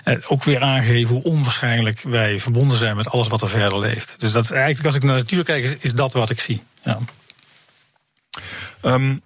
[0.04, 4.20] uh, ook weer aangeven hoe onwaarschijnlijk wij verbonden zijn met alles wat er verder leeft.
[4.20, 6.62] Dus dat is eigenlijk, als ik naar de natuur kijk, is, dat wat ik zie.
[6.82, 6.98] Ja.
[8.82, 9.20] Um,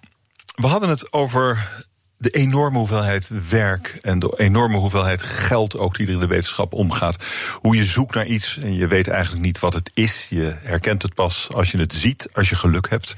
[0.55, 1.67] we hadden het over
[2.17, 6.73] de enorme hoeveelheid werk en de enorme hoeveelheid geld ook die er in de wetenschap
[6.73, 7.23] omgaat.
[7.53, 10.27] Hoe je zoekt naar iets en je weet eigenlijk niet wat het is.
[10.29, 13.15] Je herkent het pas als je het ziet, als je geluk hebt.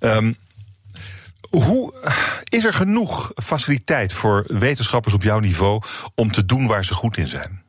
[0.00, 0.36] Um,
[1.50, 1.94] hoe
[2.44, 5.82] is er genoeg faciliteit voor wetenschappers op jouw niveau
[6.14, 7.63] om te doen waar ze goed in zijn?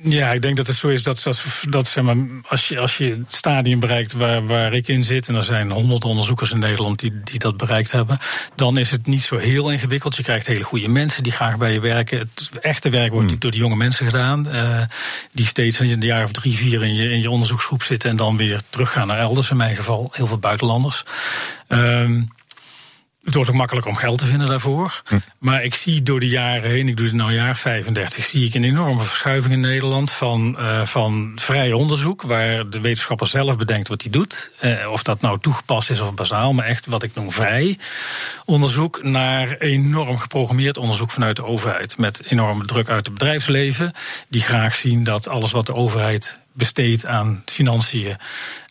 [0.00, 2.16] Ja, ik denk dat het zo is dat, dat, dat zeg maar,
[2.48, 5.70] als, je, als je het stadium bereikt waar, waar ik in zit, en er zijn
[5.70, 8.18] honderd onderzoekers in Nederland die, die dat bereikt hebben,
[8.54, 10.16] dan is het niet zo heel ingewikkeld.
[10.16, 12.18] Je krijgt hele goede mensen die graag bij je werken.
[12.18, 13.38] Het echte werk wordt hmm.
[13.38, 14.82] door de jonge mensen gedaan, uh,
[15.32, 18.16] die steeds in de jaar of drie, vier in je, in je onderzoeksgroep zitten en
[18.16, 21.04] dan weer teruggaan naar elders, in mijn geval heel veel buitenlanders.
[21.68, 22.34] Um,
[23.26, 25.02] het wordt ook makkelijk om geld te vinden daarvoor.
[25.06, 25.18] Hm.
[25.38, 28.54] Maar ik zie door de jaren heen, ik doe het nu jaar 35, zie ik
[28.54, 33.88] een enorme verschuiving in Nederland van, uh, van vrij onderzoek, waar de wetenschapper zelf bedenkt
[33.88, 34.50] wat hij doet.
[34.62, 37.78] Uh, of dat nou toegepast is of bazaal, maar echt wat ik noem vrij
[38.44, 41.98] onderzoek, naar enorm geprogrammeerd onderzoek vanuit de overheid.
[41.98, 43.92] Met enorme druk uit het bedrijfsleven,
[44.28, 48.16] die graag zien dat alles wat de overheid besteedt aan financiën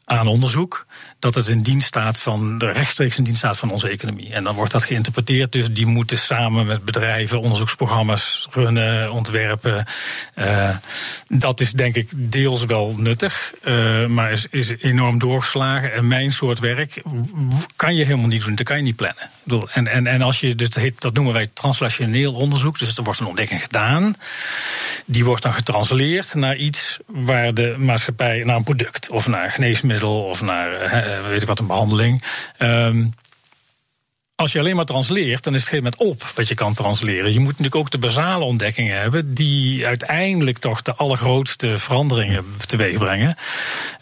[0.06, 0.86] aan onderzoek,
[1.26, 4.34] dat het in dienst staat van de rechtstreeks in dienst staat van onze economie.
[4.34, 9.86] En dan wordt dat geïnterpreteerd, dus die moeten samen met bedrijven onderzoeksprogramma's runnen, ontwerpen.
[10.36, 10.70] Uh,
[11.28, 15.94] dat is denk ik deels wel nuttig, uh, maar is, is enorm doorgeslagen.
[15.94, 17.02] En mijn soort werk
[17.76, 19.30] kan je helemaal niet doen, dat kan je niet plannen.
[19.72, 23.62] En, en, en als je, dat, noemen wij translationeel onderzoek, dus er wordt een ontdekking
[23.62, 24.16] gedaan.
[25.06, 30.24] Die wordt dan getranslateerd naar iets waar de maatschappij, naar een product of naar geneesmiddel
[30.24, 32.24] of naar uh, weet ik wat, een behandeling.
[32.60, 33.14] Um,
[34.36, 37.34] als je alleen maar transleert, dan is het geen moment op wat je kan transleren.
[37.34, 42.98] Je moet natuurlijk ook de basale ontdekkingen hebben, die uiteindelijk toch de allergrootste veranderingen teweeg
[42.98, 43.36] brengen.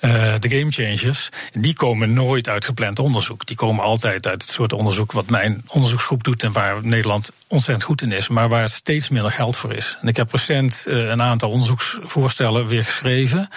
[0.02, 1.30] Uh, de game changers.
[1.52, 3.46] Die komen nooit uit gepland onderzoek.
[3.46, 7.86] Die komen altijd uit het soort onderzoek wat mijn onderzoeksgroep doet en waar Nederland ontzettend
[7.86, 9.98] goed in is, maar waar steeds minder geld voor is.
[10.02, 13.50] En ik heb recent uh, een aantal onderzoeksvoorstellen weer geschreven.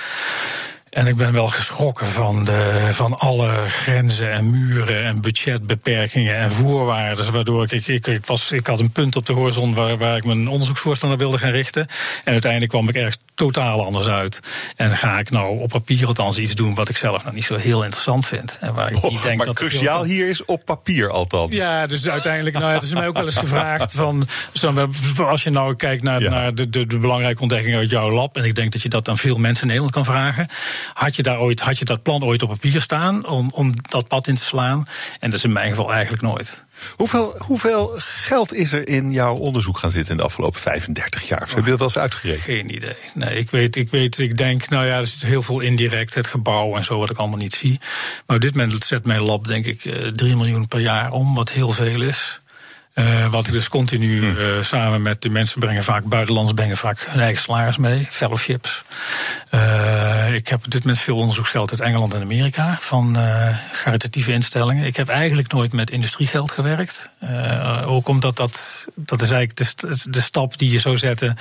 [0.97, 6.51] En ik ben wel geschrokken van, de, van alle grenzen en muren en budgetbeperkingen en
[6.51, 7.33] voorwaarden.
[7.33, 10.25] Waardoor ik, ik, ik, was, ik had een punt op de horizon waar, waar ik
[10.25, 11.87] mijn onderzoeksvoorstel naar wilde gaan richten.
[12.25, 14.41] En uiteindelijk kwam ik ergens totaal anders uit.
[14.77, 17.57] En ga ik nou op papier althans iets doen wat ik zelf nog niet zo
[17.57, 18.59] heel interessant vind.
[18.61, 21.55] En waar ik oh, denk maar dat cruciaal hier is op papier althans.
[21.55, 24.29] Ja, dus uiteindelijk, nou, het is mij ook wel eens gevraagd van,
[25.17, 28.45] als je nou kijkt naar, naar de, de, de belangrijke ontdekkingen uit jouw lab, en
[28.45, 30.49] ik denk dat je dat aan veel mensen in Nederland kan vragen,
[30.95, 34.09] had je daar ooit, had je dat plan ooit op papier staan om, om dat
[34.09, 34.87] pad in te slaan?
[35.21, 36.65] En dat is in mijn geval eigenlijk nooit.
[36.97, 41.49] Hoeveel, hoeveel geld is er in jouw onderzoek gaan zitten in de afgelopen 35 jaar?
[41.55, 42.43] Heb je dat wel eens uitgerekend?
[42.43, 42.97] Geen idee.
[43.15, 46.27] Nee, ik weet, ik weet, ik denk, nou ja, er zit heel veel indirect, het
[46.27, 47.81] gebouw en zo, wat ik allemaal niet zie.
[48.27, 51.35] Maar op dit moment zet mijn lab, denk ik, 3 eh, miljoen per jaar om,
[51.35, 52.41] wat heel veel is.
[52.99, 57.01] Uh, wat ik dus continu uh, samen met de mensen brengen, vaak buitenlands brengen vaak
[57.07, 58.83] hun eigen salaris mee, fellowships.
[59.51, 63.17] Uh, ik heb dit met veel onderzoeksgeld uit Engeland en Amerika van
[63.83, 64.87] caritatieve instellingen.
[64.87, 67.11] Ik heb eigenlijk nooit met industriegeld gewerkt.
[67.85, 71.37] ook omdat dat, dat is eigenlijk de, de stap die je zou zetten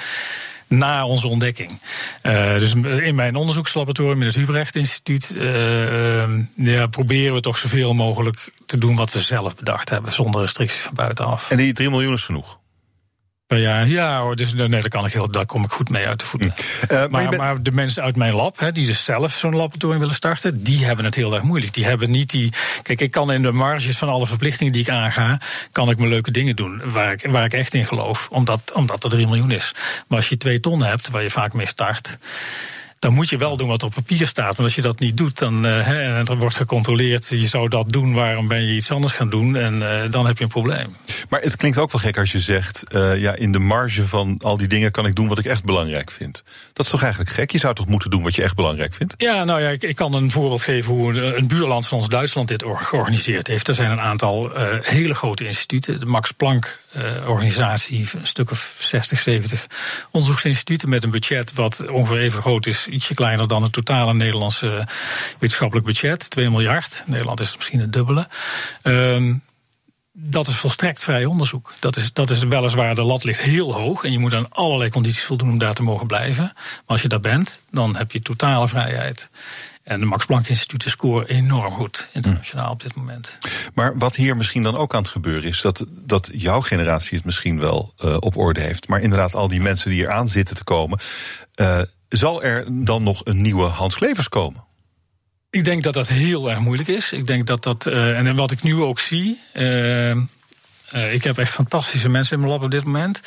[0.67, 1.79] na onze ontdekking.
[2.23, 2.73] Uh, dus
[3.03, 8.51] in mijn onderzoekslaboratorium, in het Hubrecht Instituut, uh, uh, ja, proberen we toch zoveel mogelijk
[8.65, 11.51] te doen wat we zelf bedacht hebben, zonder restricties van buitenaf.
[11.51, 12.57] En die 3 miljoen is genoeg?
[13.47, 16.07] Per jaar, ja hoor, dus nee, daar, kan ik heel, daar kom ik goed mee
[16.07, 16.53] uit de voeten.
[16.91, 20.15] Uh, maar, maar, de mensen uit mijn lab, hè, die dus zelf zo'n laboratorium willen
[20.15, 21.73] starten, die hebben het heel erg moeilijk.
[21.73, 22.53] Die hebben niet die.
[22.81, 25.39] Kijk, ik kan in de marges van alle verplichtingen die ik aanga,
[25.71, 29.03] kan ik me leuke dingen doen waar ik, waar ik echt in geloof, omdat, omdat
[29.03, 29.71] er 3 miljoen is.
[30.07, 32.17] Maar als je twee ton hebt, waar je vaak mee start
[33.05, 34.55] dan moet je wel doen wat op papier staat.
[34.55, 37.29] Want als je dat niet doet, dan uh, er wordt gecontroleerd.
[37.29, 39.55] Je zou dat doen, waarom ben je iets anders gaan doen?
[39.55, 40.95] En uh, dan heb je een probleem.
[41.29, 44.39] Maar het klinkt ook wel gek als je zegt: uh, ja, in de marge van
[44.41, 46.43] al die dingen kan ik doen wat ik echt belangrijk vind.
[46.73, 47.51] Dat is toch eigenlijk gek?
[47.51, 49.13] Je zou toch moeten doen wat je echt belangrijk vindt?
[49.17, 52.47] Ja, nou ja, ik, ik kan een voorbeeld geven hoe een, buurland van ons Duitsland
[52.47, 53.67] dit georganiseerd heeft.
[53.67, 55.99] Er zijn een aantal hele grote instituten.
[55.99, 56.79] De Max Planck
[57.27, 59.67] organisatie, een stuk of 60, 70
[60.11, 64.87] onderzoeksinstituten met een budget wat ongeveer even groot is ietsje kleiner dan het totale Nederlandse
[65.39, 66.29] wetenschappelijk budget.
[66.29, 67.03] 2 miljard.
[67.05, 68.27] Nederland is misschien het dubbele.
[68.83, 69.43] Um,
[70.17, 71.73] dat is volstrekt vrij onderzoek.
[71.79, 74.03] Dat is, dat is weliswaar, de lat ligt heel hoog.
[74.03, 76.43] En je moet aan allerlei condities voldoen om daar te mogen blijven.
[76.53, 79.29] Maar als je daar bent, dan heb je totale vrijheid.
[79.83, 83.37] En de Max Planck Instituten scoren enorm goed internationaal op dit moment.
[83.73, 87.25] Maar wat hier misschien dan ook aan het gebeuren is, dat, dat jouw generatie het
[87.25, 88.87] misschien wel uh, op orde heeft.
[88.87, 90.99] Maar inderdaad, al die mensen die hier aan zitten te komen.
[91.55, 91.81] Uh,
[92.17, 94.63] zal er dan nog een nieuwe Hans Klevers komen?
[95.49, 97.11] Ik denk dat dat heel erg moeilijk is.
[97.11, 99.39] Ik denk dat dat, uh, en wat ik nu ook zie.
[99.53, 100.15] Uh,
[100.93, 103.21] Uh, ik heb echt fantastische mensen in mijn lab op dit moment.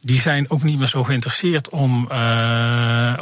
[0.00, 2.02] Die zijn ook niet meer zo geïnteresseerd om,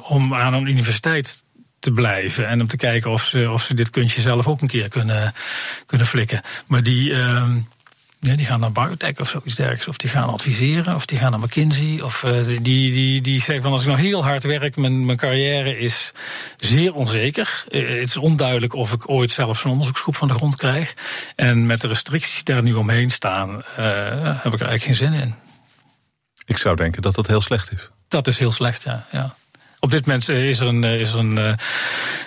[0.03, 1.45] om aan een universiteit
[1.79, 2.47] te blijven.
[2.47, 5.33] En om te kijken of ze, of ze dit kunstje zelf ook een keer kunnen,
[5.87, 6.41] kunnen flikken.
[6.67, 7.15] Maar die.
[8.23, 9.89] Ja, die gaan naar biotech of zoiets dergelijks.
[9.89, 12.01] Of die gaan adviseren, of die gaan naar McKinsey.
[12.01, 15.19] Of uh, die, die, die zeggen van als ik nou heel hard werk, mijn, mijn
[15.19, 16.13] carrière is
[16.59, 17.65] zeer onzeker.
[17.69, 20.95] Uh, het is onduidelijk of ik ooit zelf zo'n onderzoeksgroep van de grond krijg.
[21.37, 23.65] En met de restricties die daar nu omheen staan, uh,
[24.43, 25.35] heb ik er eigenlijk geen zin in.
[26.47, 27.91] Ik zou denken dat dat heel slecht is.
[28.09, 29.07] Dat is heel slecht, ja.
[29.11, 29.35] ja.
[29.81, 31.57] Op dit moment is er een, is er een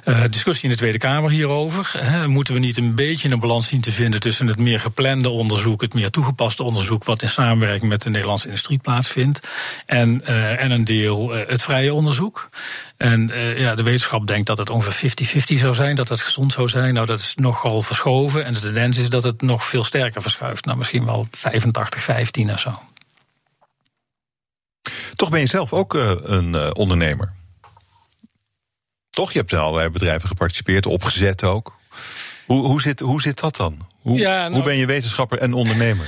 [0.06, 2.00] uh, discussie in de Tweede Kamer hierover.
[2.28, 5.82] Moeten we niet een beetje een balans zien te vinden tussen het meer geplande onderzoek,
[5.82, 9.50] het meer toegepaste onderzoek, wat in samenwerking met de Nederlandse industrie plaatsvindt,
[9.86, 10.26] en,
[10.58, 12.50] en een deel het vrije onderzoek.
[12.98, 15.14] En ja, de wetenschap denkt dat het ongeveer
[15.56, 16.94] 50-50 zou zijn, dat het gezond zou zijn.
[16.94, 18.46] Nou, dat is nogal verschoven.
[18.46, 20.66] En de tendens is dat het nog veel sterker verschuift.
[20.66, 22.72] Nou, misschien wel 85-15 of zo.
[25.16, 27.34] Toch ben je zelf ook een ondernemer.
[29.14, 29.32] Toch?
[29.32, 31.76] Je hebt in allerlei bedrijven geparticipeerd, opgezet ook.
[32.46, 33.78] Hoe, hoe, zit, hoe zit dat dan?
[34.00, 36.08] Hoe, ja, nou, hoe ben je wetenschapper en ondernemer?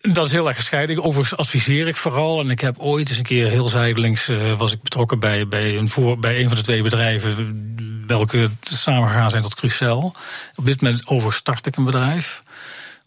[0.00, 1.04] Dat is heel erg gescheiden.
[1.04, 2.40] Overigens adviseer ik vooral.
[2.40, 5.76] En ik heb ooit eens een keer heel zijdelings uh, was ik betrokken bij, bij,
[5.76, 8.04] een voor, bij een van de twee bedrijven.
[8.06, 10.14] welke samengegaan zijn tot Crucel.
[10.54, 12.42] Op dit moment overstart ik een bedrijf.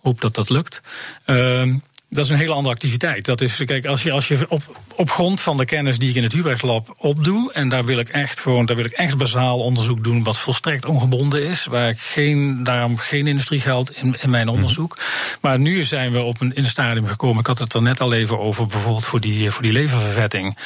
[0.02, 0.82] Hoop dat dat lukt.
[1.26, 1.76] Uh,
[2.16, 3.26] dat is een hele andere activiteit.
[3.26, 6.16] Dat is, kijk, als je, als je op, op grond van de kennis die ik
[6.16, 9.18] in het Hubrecht Lab opdoe, en daar wil ik echt gewoon, daar wil ik echt
[9.18, 14.30] bazaal onderzoek doen, wat volstrekt ongebonden is, waar ik geen, daarom geen industriegeld in, in
[14.30, 14.56] mijn mhm.
[14.56, 14.98] onderzoek.
[15.42, 18.02] Maar nu zijn we op een, in een stadium gekomen, ik had het er net
[18.02, 20.58] al even over, bijvoorbeeld voor die, voor die leververvetting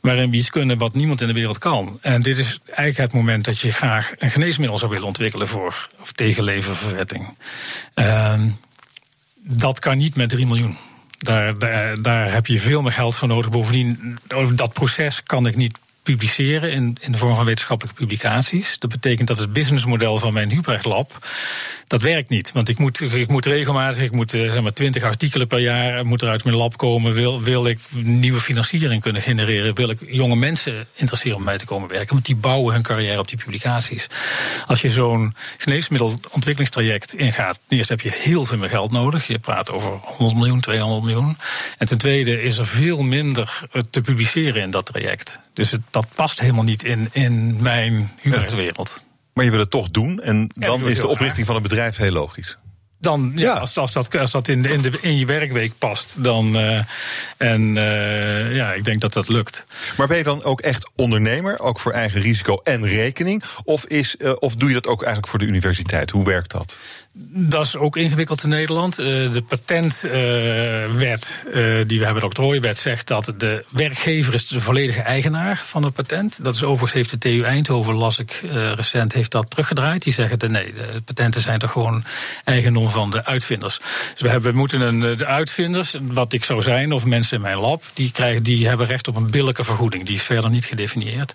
[0.00, 1.98] waarin we iets kunnen wat niemand in de wereld kan.
[2.00, 5.88] En dit is eigenlijk het moment dat je graag een geneesmiddel zou willen ontwikkelen voor
[6.00, 7.36] of tegen leververvetting.
[7.94, 8.34] Uh,
[9.44, 10.76] dat kan niet met 3 miljoen.
[11.18, 13.50] Daar, daar, daar heb je veel meer geld voor nodig.
[13.50, 14.18] Bovendien,
[14.54, 18.78] dat proces kan ik niet publiceren in, in de vorm van wetenschappelijke publicaties.
[18.78, 21.26] Dat betekent dat het businessmodel van mijn Hubrecht Lab
[21.92, 22.52] dat werkt niet.
[22.52, 26.06] Want ik moet, ik moet regelmatig, ik moet eh, zeg maar 20 artikelen per jaar
[26.06, 27.14] moet er uit mijn lab komen.
[27.14, 29.74] Wil, wil ik nieuwe financiering kunnen genereren?
[29.74, 32.12] Wil ik jonge mensen interesseren om mij te komen werken?
[32.12, 34.06] Want die bouwen hun carrière op die publicaties.
[34.66, 39.26] Als je zo'n geneesmiddelontwikkelingstraject ingaat, ten eerste heb je heel veel meer geld nodig.
[39.26, 41.36] Je praat over 100 miljoen, 200 miljoen.
[41.78, 45.38] En ten tweede is er veel minder te publiceren in dat traject.
[45.52, 49.04] Dus het, dat past helemaal niet in, in mijn humorwereld.
[49.32, 52.12] Maar je wil het toch doen en dan is de oprichting van een bedrijf heel
[52.12, 52.58] logisch.
[53.02, 56.14] Dan, ja, Als, als, dat, als dat in, de, in, de, in je werkweek past,
[56.18, 56.56] dan.
[56.56, 56.80] Uh,
[57.36, 59.64] en uh, ja, ik denk dat dat lukt.
[59.96, 63.42] Maar ben je dan ook echt ondernemer, ook voor eigen risico en rekening?
[63.64, 66.10] Of, is, uh, of doe je dat ook eigenlijk voor de universiteit?
[66.10, 66.78] Hoe werkt dat?
[67.34, 68.96] Dat is ook ingewikkeld in Nederland.
[68.96, 71.44] De patentwet
[71.86, 75.94] die we hebben, de octrooiwet, zegt dat de werkgever is de volledige eigenaar van het
[75.94, 76.44] patent.
[76.44, 78.42] Dat is overigens heeft de TU Eindhoven, las ik
[78.74, 80.02] recent, heeft dat teruggedraaid.
[80.02, 82.04] Die zeggen, nee, de patenten zijn toch gewoon
[82.44, 83.78] eigendom van de uitvinders.
[84.12, 87.36] Dus we, hebben, we moeten een, eh, de uitvinders, wat ik zou zijn, of mensen
[87.36, 90.04] in mijn lab, die, krijgen, die hebben recht op een billijke vergoeding.
[90.04, 91.34] Die is verder niet gedefinieerd.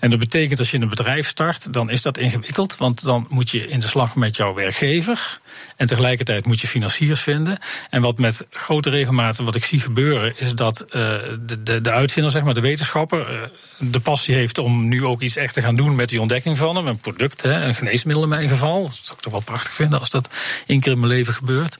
[0.00, 2.76] En dat betekent als je een bedrijf start, dan is dat ingewikkeld.
[2.76, 5.38] Want dan moet je in de slag met jouw werkgever.
[5.76, 7.58] En tegelijkertijd moet je financiers vinden.
[7.90, 10.92] En wat met grote regelmaat, wat ik zie gebeuren, is dat uh,
[11.46, 13.40] de, de, de uitvinder, zeg maar, de wetenschapper, uh,
[13.78, 16.76] de passie heeft om nu ook iets echt te gaan doen met die ontdekking van
[16.76, 16.86] hem.
[16.86, 18.82] Een product, hè, een geneesmiddel in mijn geval.
[18.82, 20.28] Dat zou ik toch wel prachtig vinden als dat
[20.66, 21.78] één keer in mijn leven gebeurt.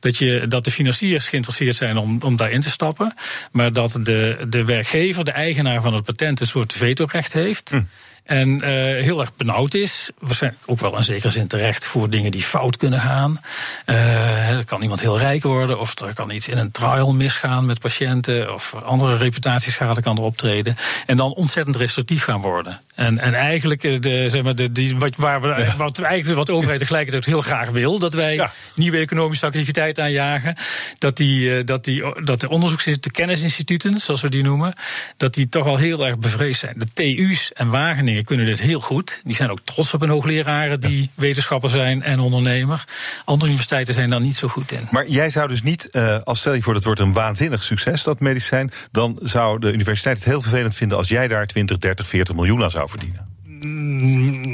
[0.00, 3.14] Dat, je, dat de financiers geïnteresseerd zijn om, om daarin te stappen.
[3.52, 7.70] Maar dat de, de werkgever, de eigenaar van het patent, een soort vetorecht heeft.
[7.70, 7.82] Hm.
[8.24, 8.68] En uh,
[9.02, 10.10] heel erg benauwd is.
[10.18, 13.40] Waarschijnlijk ook wel in zekere zin terecht voor dingen die fout kunnen gaan.
[13.86, 17.66] Uh, er kan iemand heel rijk worden, of er kan iets in een trial misgaan
[17.66, 20.76] met patiënten, of andere reputatieschade kan er optreden.
[21.06, 22.80] En dan ontzettend restrictief gaan worden.
[22.94, 25.76] En, en eigenlijk, eh, de, zeg maar, de, die, wat, waar we, ja.
[25.76, 28.52] wat, eigenlijk, wat de overheid tegelijkertijd heel graag wil, dat wij ja.
[28.74, 30.56] nieuwe economische activiteit aanjagen.
[30.98, 34.74] Dat, die, dat, die, dat de onderzoeksinstituten, de kennisinstituten, zoals we die noemen,
[35.16, 36.74] dat die toch wel heel erg bevreesd zijn.
[36.78, 39.20] De TU's en Wageningen kunnen dit heel goed.
[39.24, 41.08] Die zijn ook trots op hun hoogleraren die ja.
[41.14, 42.84] wetenschapper zijn en ondernemer.
[43.24, 44.88] Andere universiteiten zijn daar niet zo goed in.
[44.90, 48.02] Maar jij zou dus niet, uh, als stel je voor dat wordt een waanzinnig succes,
[48.02, 52.06] dat medicijn, dan zou de universiteit het heel vervelend vinden als jij daar 20, 30,
[52.06, 53.33] 40 miljoen aan zou verdienen.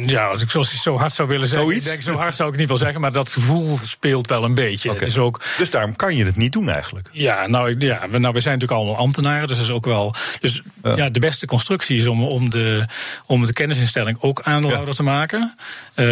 [0.07, 1.66] Ja, als ik zo hard zou willen zeggen.
[1.66, 1.87] Zoiets?
[1.87, 4.55] Ik denk, zo hard zou ik niet wel zeggen, maar dat gevoel speelt wel een
[4.55, 4.92] beetje.
[4.92, 5.40] Het is ook.
[5.59, 7.09] Dus daarom kan je het niet doen eigenlijk.
[7.12, 10.14] Ja, nou, ja, we, nou, we zijn natuurlijk allemaal ambtenaren, dus dat is ook wel.
[10.40, 12.87] Dus ja, de beste constructie is om, om, de,
[13.27, 15.55] om de kennisinstelling ook aandeelhouder te maken.
[15.94, 16.07] Eh,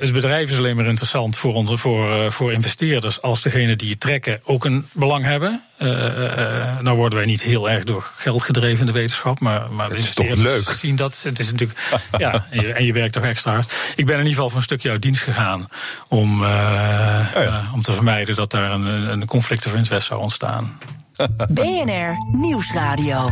[0.00, 3.90] het bedrijf is alleen maar interessant voor, onze, voor, eh, voor investeerders als degene die
[3.90, 5.62] het trekken ook een belang hebben.
[5.78, 9.40] Eh, eh, eh, nou worden wij niet heel erg door geld gedreven in de wetenschap,
[9.40, 10.70] maar, maar de is toch leuk?
[10.70, 11.22] zien dat.
[11.22, 11.78] Het is natuurlijk,
[12.18, 13.72] ja, en je, en je werkt toch extra hard.
[13.96, 15.68] Ik ben in ieder geval voor een stukje uit dienst gegaan
[16.08, 17.32] om, eh, ja.
[17.34, 20.78] eh, om te vermijden dat daar een, een conflict of interest zou ontstaan.
[21.48, 23.30] BNR Nieuwsradio.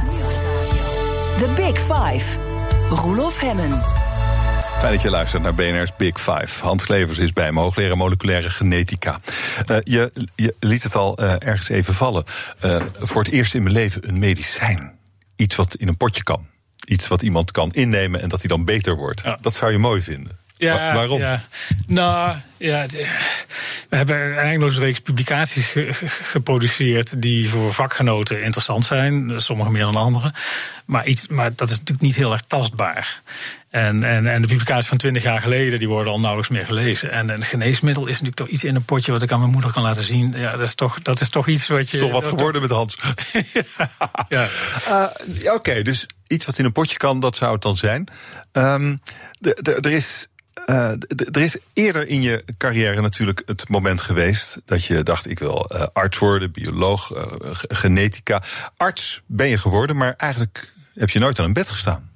[1.38, 2.38] The Big Five.
[2.90, 4.05] Roelof Hemmen.
[4.79, 6.64] Fijn dat je luistert naar BNR's Big Five.
[6.64, 9.20] Hans Klevers is bij me, hoogleraar moleculaire genetica.
[9.66, 12.24] Eh, je, je liet het al eh, ergens even vallen.
[12.61, 14.93] Eh, voor het eerst in mijn leven een medicijn.
[15.37, 16.47] Iets wat in een potje kan.
[16.89, 19.20] Iets wat iemand kan innemen en dat hij dan beter wordt.
[19.24, 19.39] Ja.
[19.41, 20.39] Dat zou je mooi vinden.
[20.59, 21.18] Wa- waarom?
[21.18, 21.43] Ja.
[21.87, 23.01] Nou, ja, het-
[24.05, 29.70] we hebben een eindeloze reeks publicaties ge- ge- geproduceerd die voor vakgenoten interessant zijn, sommige
[29.70, 30.32] meer dan andere.
[30.84, 33.20] Maar, iets, maar dat is natuurlijk niet heel erg tastbaar.
[33.70, 37.11] En, en, en de publicaties van 20 jaar geleden die worden al nauwelijks meer gelezen.
[37.11, 39.72] En een geneesmiddel is natuurlijk toch iets in een potje wat ik aan mijn moeder
[39.72, 40.32] kan laten zien.
[40.36, 41.97] Ja, dat is toch, dat is toch iets wat je.
[41.97, 42.97] Is toch wat geworden met Hans?
[44.28, 44.47] Ja.
[44.88, 45.05] Eh,
[45.42, 48.09] ja, Oké, dus iets wat in een potje kan, dat zou het dan zijn.
[48.53, 48.97] Ehm,
[49.38, 50.26] de- de- er is.
[50.67, 50.91] Eh,
[51.33, 55.67] er is eerder in je carrière natuurlijk het moment geweest dat je dacht: ik wil
[55.69, 58.43] eh, arts worden, bioloog, eh, ge- genetica.
[58.77, 62.11] Arts ben je geworden, maar eigenlijk heb je nooit aan een bed gestaan.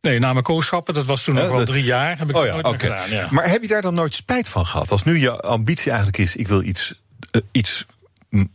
[0.00, 2.52] Nee, na mijn kooschappen, dat was toen nog wel drie jaar, heb ik Oh ja,
[2.52, 3.10] nooit meer gedaan.
[3.10, 3.28] Ja.
[3.30, 4.90] Maar heb je daar dan nooit spijt van gehad?
[4.90, 6.94] Als nu je ambitie eigenlijk is: ik wil iets,
[7.52, 7.84] iets,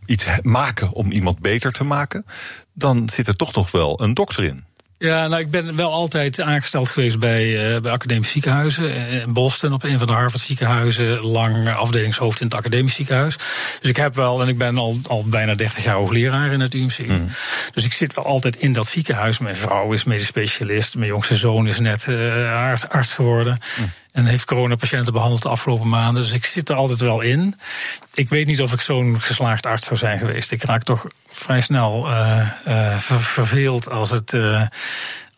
[0.06, 2.26] iets maken om iemand beter te maken,
[2.74, 4.66] dan zit er toch nog wel een dokter in.
[5.02, 8.96] Ja, nou, ik ben wel altijd aangesteld geweest bij, eh, bij academische ziekenhuizen.
[8.96, 11.22] Eh, In Boston, op een van de Harvard ziekenhuizen.
[11.22, 13.38] Lang afdelingshoofd in het academisch ziekenhuis.
[13.80, 16.74] Dus ik heb wel, en ik ben al, al bijna 30 jaar hoogleraar in het
[16.74, 16.98] UMC.
[17.74, 19.40] Dus ik zit wel altijd in dat ziekenhuis.
[19.40, 20.96] Mijn vrouw is medisch specialist.
[20.96, 23.58] Mijn jongste zoon is net eh, arts, arts geworden.
[24.12, 26.24] En heeft coronapatiënten behandeld de afgelopen maanden.
[26.24, 27.56] Dus ik zit er altijd wel in.
[28.14, 30.52] Ik weet niet of ik zo'n geslaagd arts zou zijn geweest.
[30.52, 34.34] Ik raak toch vrij snel eh, eh, ver- verveeld als, het,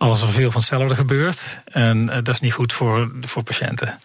[0.03, 1.61] eh, als er veel van hetzelfde gebeurt.
[1.65, 3.99] En eh, dat is niet goed voor, voor patiënten.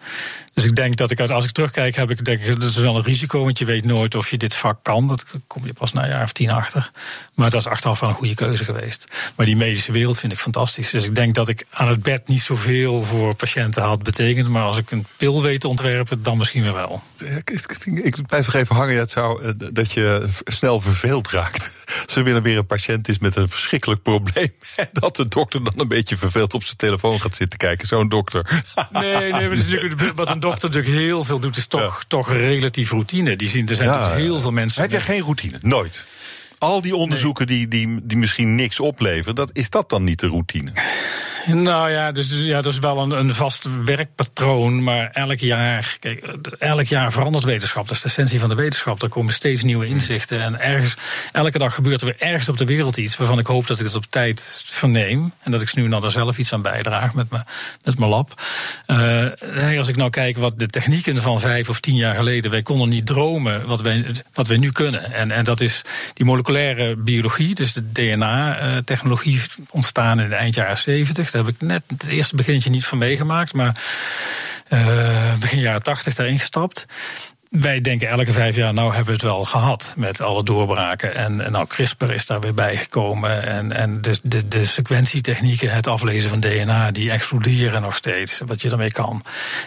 [0.53, 3.03] Dus ik denk dat ik als ik terugkijk, heb ik denk dat is wel een
[3.03, 3.43] risico.
[3.43, 5.07] Want je weet nooit of je dit vak kan.
[5.07, 6.91] Dat kom je pas na een jaar of tien achter.
[7.33, 9.31] Maar dat is achteraf wel een goede keuze geweest.
[9.35, 10.89] Maar die medische wereld vind ik fantastisch.
[10.89, 14.47] Dus ik denk dat ik aan het bed niet zoveel voor patiënten had betekend.
[14.47, 17.03] Maar als ik een pil weet te ontwerpen, dan misschien wel.
[17.35, 17.49] Ik,
[17.83, 18.97] ik, blijf nog even hangen.
[18.97, 21.71] Het zou, eh, dat je snel verveeld raakt.
[22.15, 24.51] Er weer weer een patiënt is met een verschrikkelijk probleem.
[24.75, 27.87] En dat de dokter dan een beetje verveeld op zijn telefoon gaat zitten kijken.
[27.87, 28.45] Zo'n dokter.
[28.91, 32.03] Nee, nee, maar het is natuurlijk, wat een dokter natuurlijk heel veel doet, is toch,
[32.07, 33.35] toch relatief routine.
[33.35, 34.41] Die zien, er zijn Ja, natuurlijk heel ja.
[34.41, 34.81] veel mensen.
[34.81, 35.57] Heb jij geen routine?
[35.61, 36.05] Nooit.
[36.57, 40.27] Al die onderzoeken die, die, die misschien niks opleveren, dat, is dat dan niet de
[40.27, 40.71] routine?
[41.69, 44.83] Nou ja, dus ja, dat is wel een, een vast werkpatroon.
[44.83, 46.25] Maar elk jaar, kijk,
[46.59, 47.87] elk jaar verandert wetenschap.
[47.87, 49.01] Dat is de essentie van de wetenschap.
[49.01, 50.41] Er komen steeds nieuwe inzichten.
[50.41, 50.95] En ergens,
[51.31, 53.85] elke dag gebeurt er weer ergens op de wereld iets waarvan ik hoop dat ik
[53.85, 55.33] het op tijd verneem.
[55.43, 57.39] En dat ik nu dan er zelf iets aan bijdraag met, me,
[57.83, 58.41] met mijn lab.
[58.85, 62.51] Eh, als ik nou kijk wat de technieken van vijf of tien jaar geleden.
[62.51, 65.13] Wij konden niet dromen wat wij, wat wij nu kunnen.
[65.13, 65.81] En, en dat is
[66.13, 71.31] die moleculaire biologie, dus de DNA-technologie ontstaan in de eind jaren 70.
[71.39, 73.83] Daar heb ik net het eerste beginnetje niet van meegemaakt, maar
[74.67, 76.85] eh, begin jaren 80 daarin gestapt.
[77.49, 81.15] Wij denken elke vijf jaar, nou hebben we het wel gehad met alle doorbraken.
[81.15, 83.43] En, en nou, CRISPR is daar weer bijgekomen.
[83.47, 88.61] En, en de, de, de sequentietechnieken, het aflezen van DNA, die exploderen nog steeds, wat
[88.61, 89.23] je ermee kan.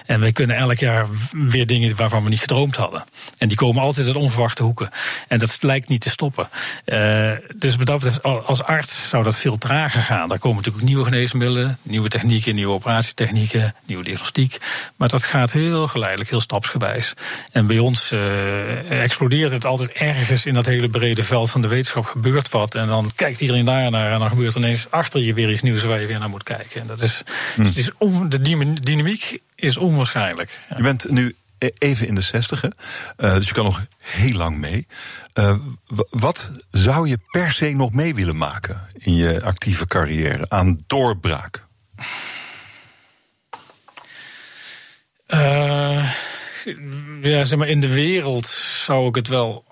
[0.07, 3.05] En we kunnen elk jaar weer dingen waarvan we niet gedroomd hadden.
[3.39, 4.91] En die komen altijd uit onverwachte hoeken.
[5.29, 6.49] En dat lijkt niet te stoppen.
[6.87, 10.29] Uh, dus wat als arts zou dat veel trager gaan.
[10.29, 14.59] Daar komen natuurlijk nieuwe geneesmiddelen, nieuwe technieken, nieuwe operatietechnieken, nieuwe diagnostiek.
[14.97, 17.15] Maar dat gaat heel geleidelijk, heel stapsgewijs.
[17.53, 21.69] En bij ons uh, explodeert het altijd ergens in dat hele brede veld van de
[21.69, 22.05] wetenschap.
[22.05, 24.13] Gebeurt wat en dan kijkt iedereen daar naar.
[24.13, 26.43] En dan gebeurt er ineens achter je weer iets nieuws waar je weer naar moet
[26.43, 26.81] kijken.
[26.81, 27.23] En dat is,
[27.55, 27.63] hm.
[27.63, 28.41] het is on, de
[28.81, 30.61] dynamiek is onwaarschijnlijk.
[30.69, 30.77] Ja.
[30.77, 31.35] Je bent nu
[31.79, 32.75] even in de zestigen,
[33.19, 34.87] uh, dus je kan nog heel lang mee.
[35.35, 35.55] Uh,
[36.11, 41.67] wat zou je per se nog mee willen maken in je actieve carrière aan doorbraak?
[45.29, 46.11] Uh,
[47.23, 49.65] ja, zeg maar, in de wereld zou ik het wel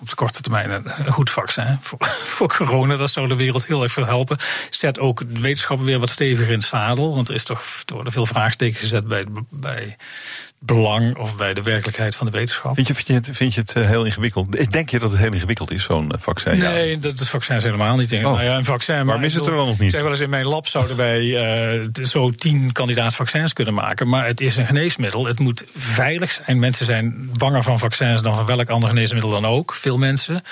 [0.00, 1.98] op de korte termijn een, goed vaccin voor,
[2.36, 2.96] voor, corona.
[2.96, 4.38] Dat zou de wereld heel erg veel helpen.
[4.70, 7.14] Zet ook de wetenschappen weer wat steviger in het zadel.
[7.14, 9.96] Want er, is toch, worden veel vraagtekens gezet bij, bij
[10.58, 12.74] belang of bij de werkelijkheid van de wetenschap.
[12.74, 14.72] Vind je, vind je het, vind je het eh, heel ingewikkeld?
[14.72, 16.58] Denk je dat het heel ingewikkeld is, zo'n eh, vaccin?
[16.58, 18.34] Nee, dat het vaccin is helemaal niet ingewikkeld.
[18.34, 18.40] Oh.
[18.40, 19.04] Nou ja, een vaccin.
[19.04, 19.90] Waarom is het er dan nog niet?
[19.90, 21.22] Zeg wel eens in mijn lab zouden wij
[21.74, 24.08] uh, zo tien kandidaat vaccins kunnen maken.
[24.08, 25.26] Maar het is een geneesmiddel.
[25.26, 26.58] Het moet veilig zijn.
[26.58, 29.74] Mensen zijn banger van vaccins dan van welk ander geneesmiddel dan ook.
[29.74, 30.42] Veel mensen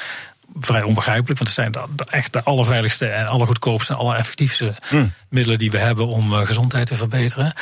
[0.54, 5.06] vrij onbegrijpelijk, want het zijn de, echt de allerveiligste en allergoedkoopste en allereffectiefste hm.
[5.28, 7.52] middelen die we hebben om uh, gezondheid te verbeteren.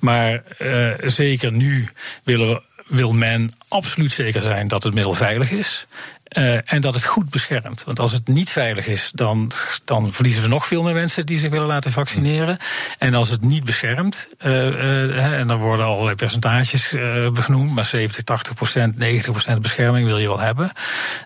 [0.00, 1.88] Maar uh, zeker nu
[2.22, 5.86] willen we, wil men absoluut zeker zijn dat het middel veilig is.
[6.34, 7.84] Uh, en dat het goed beschermt.
[7.84, 9.50] Want als het niet veilig is, dan,
[9.84, 12.58] dan verliezen we nog veel meer mensen die zich willen laten vaccineren.
[12.98, 16.92] En als het niet beschermt, uh, uh, en dan worden allerlei percentages
[17.32, 20.72] genoemd, maar 70, 80 procent, 90 procent bescherming wil je wel hebben,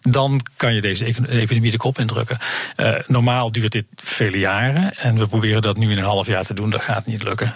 [0.00, 2.38] dan kan je deze epidemie de kop indrukken.
[3.06, 6.54] normaal duurt dit vele jaren en we proberen dat nu in een half jaar te
[6.54, 6.70] doen.
[6.70, 7.54] Dat gaat niet lukken.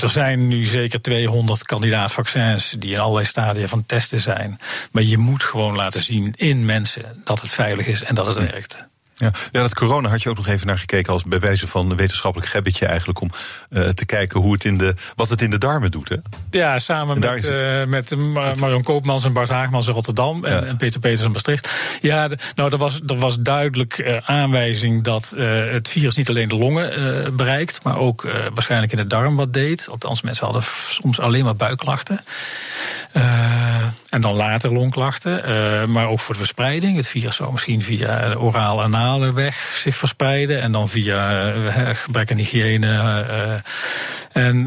[0.00, 4.58] er zijn nu zeker 200 kandidaat vaccins die in allerlei stadia van testen zijn.
[4.92, 8.38] Maar je moet gewoon laten zien in mensen dat het veilig is en dat het
[8.38, 8.90] werkt.
[9.14, 11.90] Ja, ja, dat corona had je ook nog even naar gekeken als bij wijze van
[11.90, 13.30] een wetenschappelijk gebbetje eigenlijk om
[13.70, 16.08] uh, te kijken hoe het in de, wat het in de darmen doet.
[16.08, 16.16] Hè?
[16.50, 18.16] Ja, samen met, uh, met
[18.58, 21.70] Marion Koopmans en Bart Haagmans in Rotterdam en, en, Peter Peters in Maastricht.
[22.00, 26.48] Ja, de, nou, er was, er was duidelijk uh, aanwijzing dat het virus niet alleen
[26.48, 28.22] de longen bereikt, maar ook
[28.54, 29.88] waarschijnlijk in de darm wat deed.
[29.90, 32.20] Althans, mensen hadden soms alleen maar buikklachten.
[34.08, 35.90] en dan later longklachten.
[35.92, 36.96] maar ook voor de verspreiding.
[36.96, 38.90] Het virus zou misschien via oraal en
[39.34, 40.60] weg zich verspreiden.
[40.60, 42.86] En dan via uh, gebrek aan hygiëne.
[42.86, 44.66] Uh, en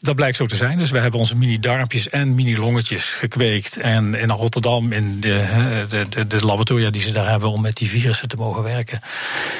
[0.00, 0.78] dat blijkt zo te zijn.
[0.78, 3.76] Dus we hebben onze mini-darmpjes en mini-longetjes gekweekt.
[3.76, 7.88] En in Rotterdam, in de, de, de, laboratoria die ze daar hebben om met die
[7.88, 9.00] virussen te mogen werken,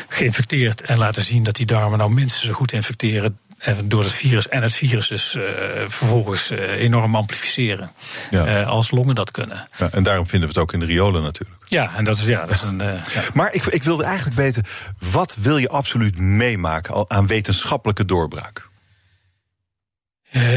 [0.08, 0.80] geïnfecteerd.
[0.80, 3.38] En laten zien dat die darmen nou minstens zo goed infecteren
[3.84, 5.44] door het virus en het virus dus uh,
[5.86, 7.90] vervolgens uh, enorm amplificeren.
[8.30, 8.62] Ja.
[8.62, 9.68] als longen dat kunnen.
[9.78, 11.62] Ja, en daarom vinden we het ook in de riolen natuurlijk.
[11.68, 12.78] Ja, en dat is, ja, dat is een.
[12.78, 13.02] Ja.
[13.34, 14.64] Maar ik, ik wilde eigenlijk weten,
[14.98, 18.68] wat wil je absoluut meemaken aan wetenschappelijke doorbraak?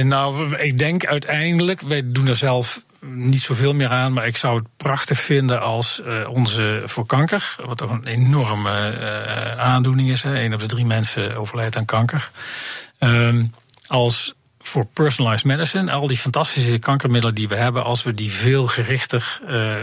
[0.04, 4.58] nou, ik denk uiteindelijk, wij doen er zelf niet zoveel meer aan, maar ik zou
[4.58, 10.24] het prachtig vinden als uh, onze voor kanker, wat toch een enorme uh, aandoening is.
[10.24, 12.32] Hè, een op de drie mensen overlijdt aan kanker.
[13.04, 13.54] Um,
[13.88, 18.68] als voor personalized medicine, al die fantastische kankermiddelen die we hebben, als we die veel
[18.68, 19.76] gerichter uh,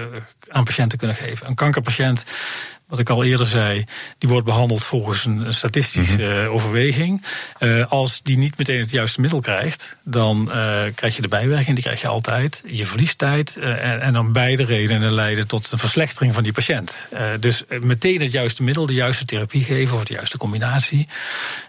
[0.49, 1.47] aan patiënten kunnen geven.
[1.47, 2.25] Een kankerpatiënt
[2.89, 3.85] wat ik al eerder zei,
[4.19, 6.45] die wordt behandeld volgens een statistische mhm.
[6.45, 7.25] uh, overweging.
[7.59, 10.55] Uh, als die niet meteen het juiste middel krijgt, dan uh,
[10.95, 12.63] krijg je de bijwerking, die krijg je altijd.
[12.67, 17.09] Je verliest tijd en, en, dan beide redenen leiden tot een verslechtering van die patiënt.
[17.41, 21.09] dus meteen het juiste middel, de juiste therapie geven of de juiste combinatie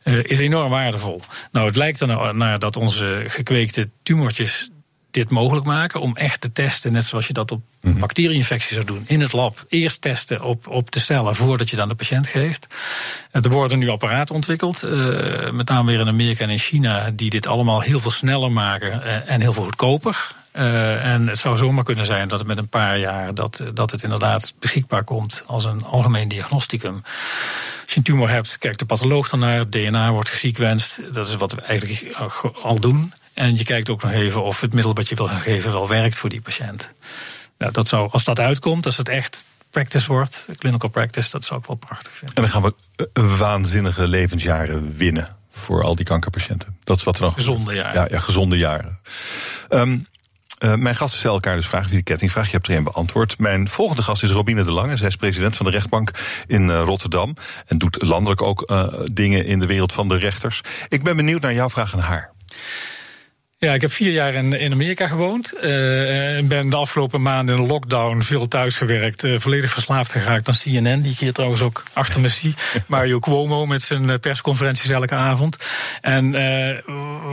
[0.03, 1.21] is enorm waardevol.
[1.51, 4.69] Nou, het lijkt er nou naar dat onze gekweekte tumortjes
[5.11, 8.85] dit mogelijk maken om echt te testen, net zoals je dat op mm bacteriënfectie zou
[8.85, 9.65] doen, in het lab.
[9.69, 12.67] Eerst testen op, op de cellen voordat je dan de patiënt geeft.
[13.31, 17.29] Er worden nu apparaten ontwikkeld, uh, met name weer in Amerika en in China, die
[17.29, 20.37] dit allemaal heel veel sneller maken eh, en heel veel goedkoper.
[20.53, 23.91] Uh, en het zou zomaar kunnen zijn dat het met een paar jaar dat, dat
[23.91, 27.01] het inderdaad beschikbaar komt als een algemeen diagnosticum.
[27.03, 31.13] Als je een tumor hebt, kijkt de patholoog dan naar, het DNA wordt gesequenced.
[31.13, 32.15] Dat is wat we eigenlijk
[32.61, 33.13] al doen.
[33.33, 35.87] En je kijkt ook nog even of het middel wat je wil gaan geven wel
[35.87, 36.89] werkt voor die patiënt.
[37.57, 41.59] Nou, dat zou, als dat uitkomt, als het echt practice wordt, clinical practice, dat zou
[41.59, 42.35] ik wel prachtig vinden.
[42.35, 46.77] En dan gaan we waanzinnige levensjaren winnen voor al die kankerpatiënten.
[46.83, 47.33] Dat is wat er nog.
[47.33, 47.93] Gezonde jaren.
[47.93, 48.99] Ja, ja gezonde jaren.
[49.69, 50.05] Um,
[50.59, 52.45] uh, mijn gasten stellen elkaar dus vragen via de kettingvraag.
[52.45, 53.37] Je hebt er een beantwoord.
[53.37, 54.97] Mijn volgende gast is Robine de Lange.
[54.97, 56.11] Zij is president van de rechtbank
[56.47, 57.35] in uh, Rotterdam.
[57.65, 60.61] En doet landelijk ook uh, dingen in de wereld van de rechters.
[60.87, 62.31] Ik ben benieuwd naar jouw vraag aan haar.
[63.59, 65.53] Ja, ik heb vier jaar in, in Amerika gewoond.
[65.63, 69.23] Uh, en ben de afgelopen maanden in de lockdown veel thuis gewerkt.
[69.23, 72.53] Uh, volledig verslaafd geraakt aan CNN, die ik hier trouwens ook achter me zie.
[72.87, 75.57] Mario Cuomo met zijn eh, persconferenties elke avond.
[76.01, 76.77] En uh,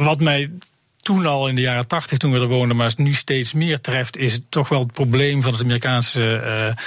[0.04, 0.50] wat mij
[0.96, 4.16] toen al in de jaren tachtig, toen we er woonden, maar nu steeds meer treft,
[4.16, 6.82] is toch wel het probleem van het Amerikaanse uh,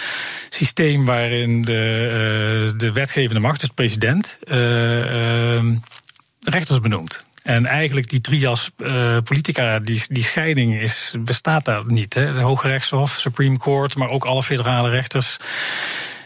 [0.50, 5.74] systeem waarin de, uh, de wetgevende macht, dus de president, uh,
[6.40, 7.28] rechters benoemt.
[7.50, 12.14] En eigenlijk die trias uh, politica, die, die scheiding is, bestaat daar niet.
[12.14, 12.34] Hè.
[12.34, 15.38] De Hoge Rechtshof, Supreme Court, maar ook alle federale rechters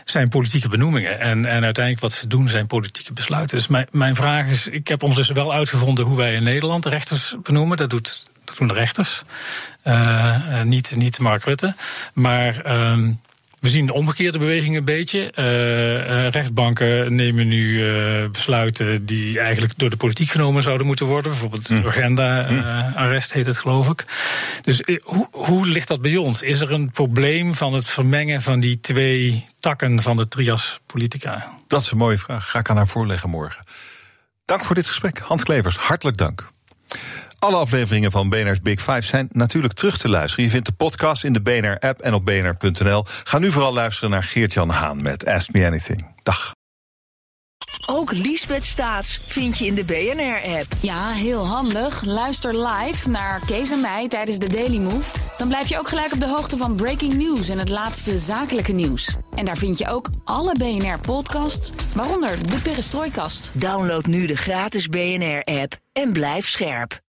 [0.05, 1.19] zijn politieke benoemingen.
[1.19, 3.57] En, en uiteindelijk wat ze doen zijn politieke besluiten.
[3.57, 6.85] Dus mijn, mijn vraag is, ik heb ons dus wel uitgevonden hoe wij in Nederland
[6.85, 7.77] rechters benoemen.
[7.77, 9.23] Dat doet Dat doen de rechters.
[10.63, 11.75] niet, niet Mark Rutte.
[12.13, 12.59] Maar.
[12.61, 13.11] Ehm,
[13.63, 15.33] we zien de omgekeerde beweging een beetje.
[15.35, 21.31] Uh, rechtbanken nemen nu uh, besluiten die eigenlijk door de politiek genomen zouden moeten worden.
[21.31, 21.87] Bijvoorbeeld hm.
[21.87, 23.37] agenda-arrest hm.
[23.37, 24.05] heet het, geloof ik.
[24.61, 26.41] Dus hoe, hoe ligt dat bij ons?
[26.41, 31.57] Is er een probleem van het vermengen van die twee takken van de trias politica?
[31.67, 32.49] Dat is een mooie vraag.
[32.49, 33.63] Ga ik aan haar voorleggen morgen.
[34.45, 35.19] Dank voor dit gesprek.
[35.19, 36.51] Hans Klevers, hartelijk dank.
[37.43, 40.45] Alle afleveringen van BNR's Big Five zijn natuurlijk terug te luisteren.
[40.45, 43.03] Je vindt de podcast in de BNR-app en op bnr.nl.
[43.05, 46.11] Ga nu vooral luisteren naar Geert-Jan Haan met Ask Me Anything.
[46.23, 46.51] Dag.
[47.85, 50.65] Ook Liesbeth Staats vind je in de BNR-app.
[50.79, 52.03] Ja, heel handig.
[52.03, 55.19] Luister live naar Kees en mij tijdens de Daily Move.
[55.37, 58.73] Dan blijf je ook gelijk op de hoogte van breaking news en het laatste zakelijke
[58.73, 59.17] nieuws.
[59.35, 63.51] En daar vind je ook alle BNR-podcasts, waaronder de Perestrooikast.
[63.53, 67.01] Download nu de gratis BNR-app en blijf scherp.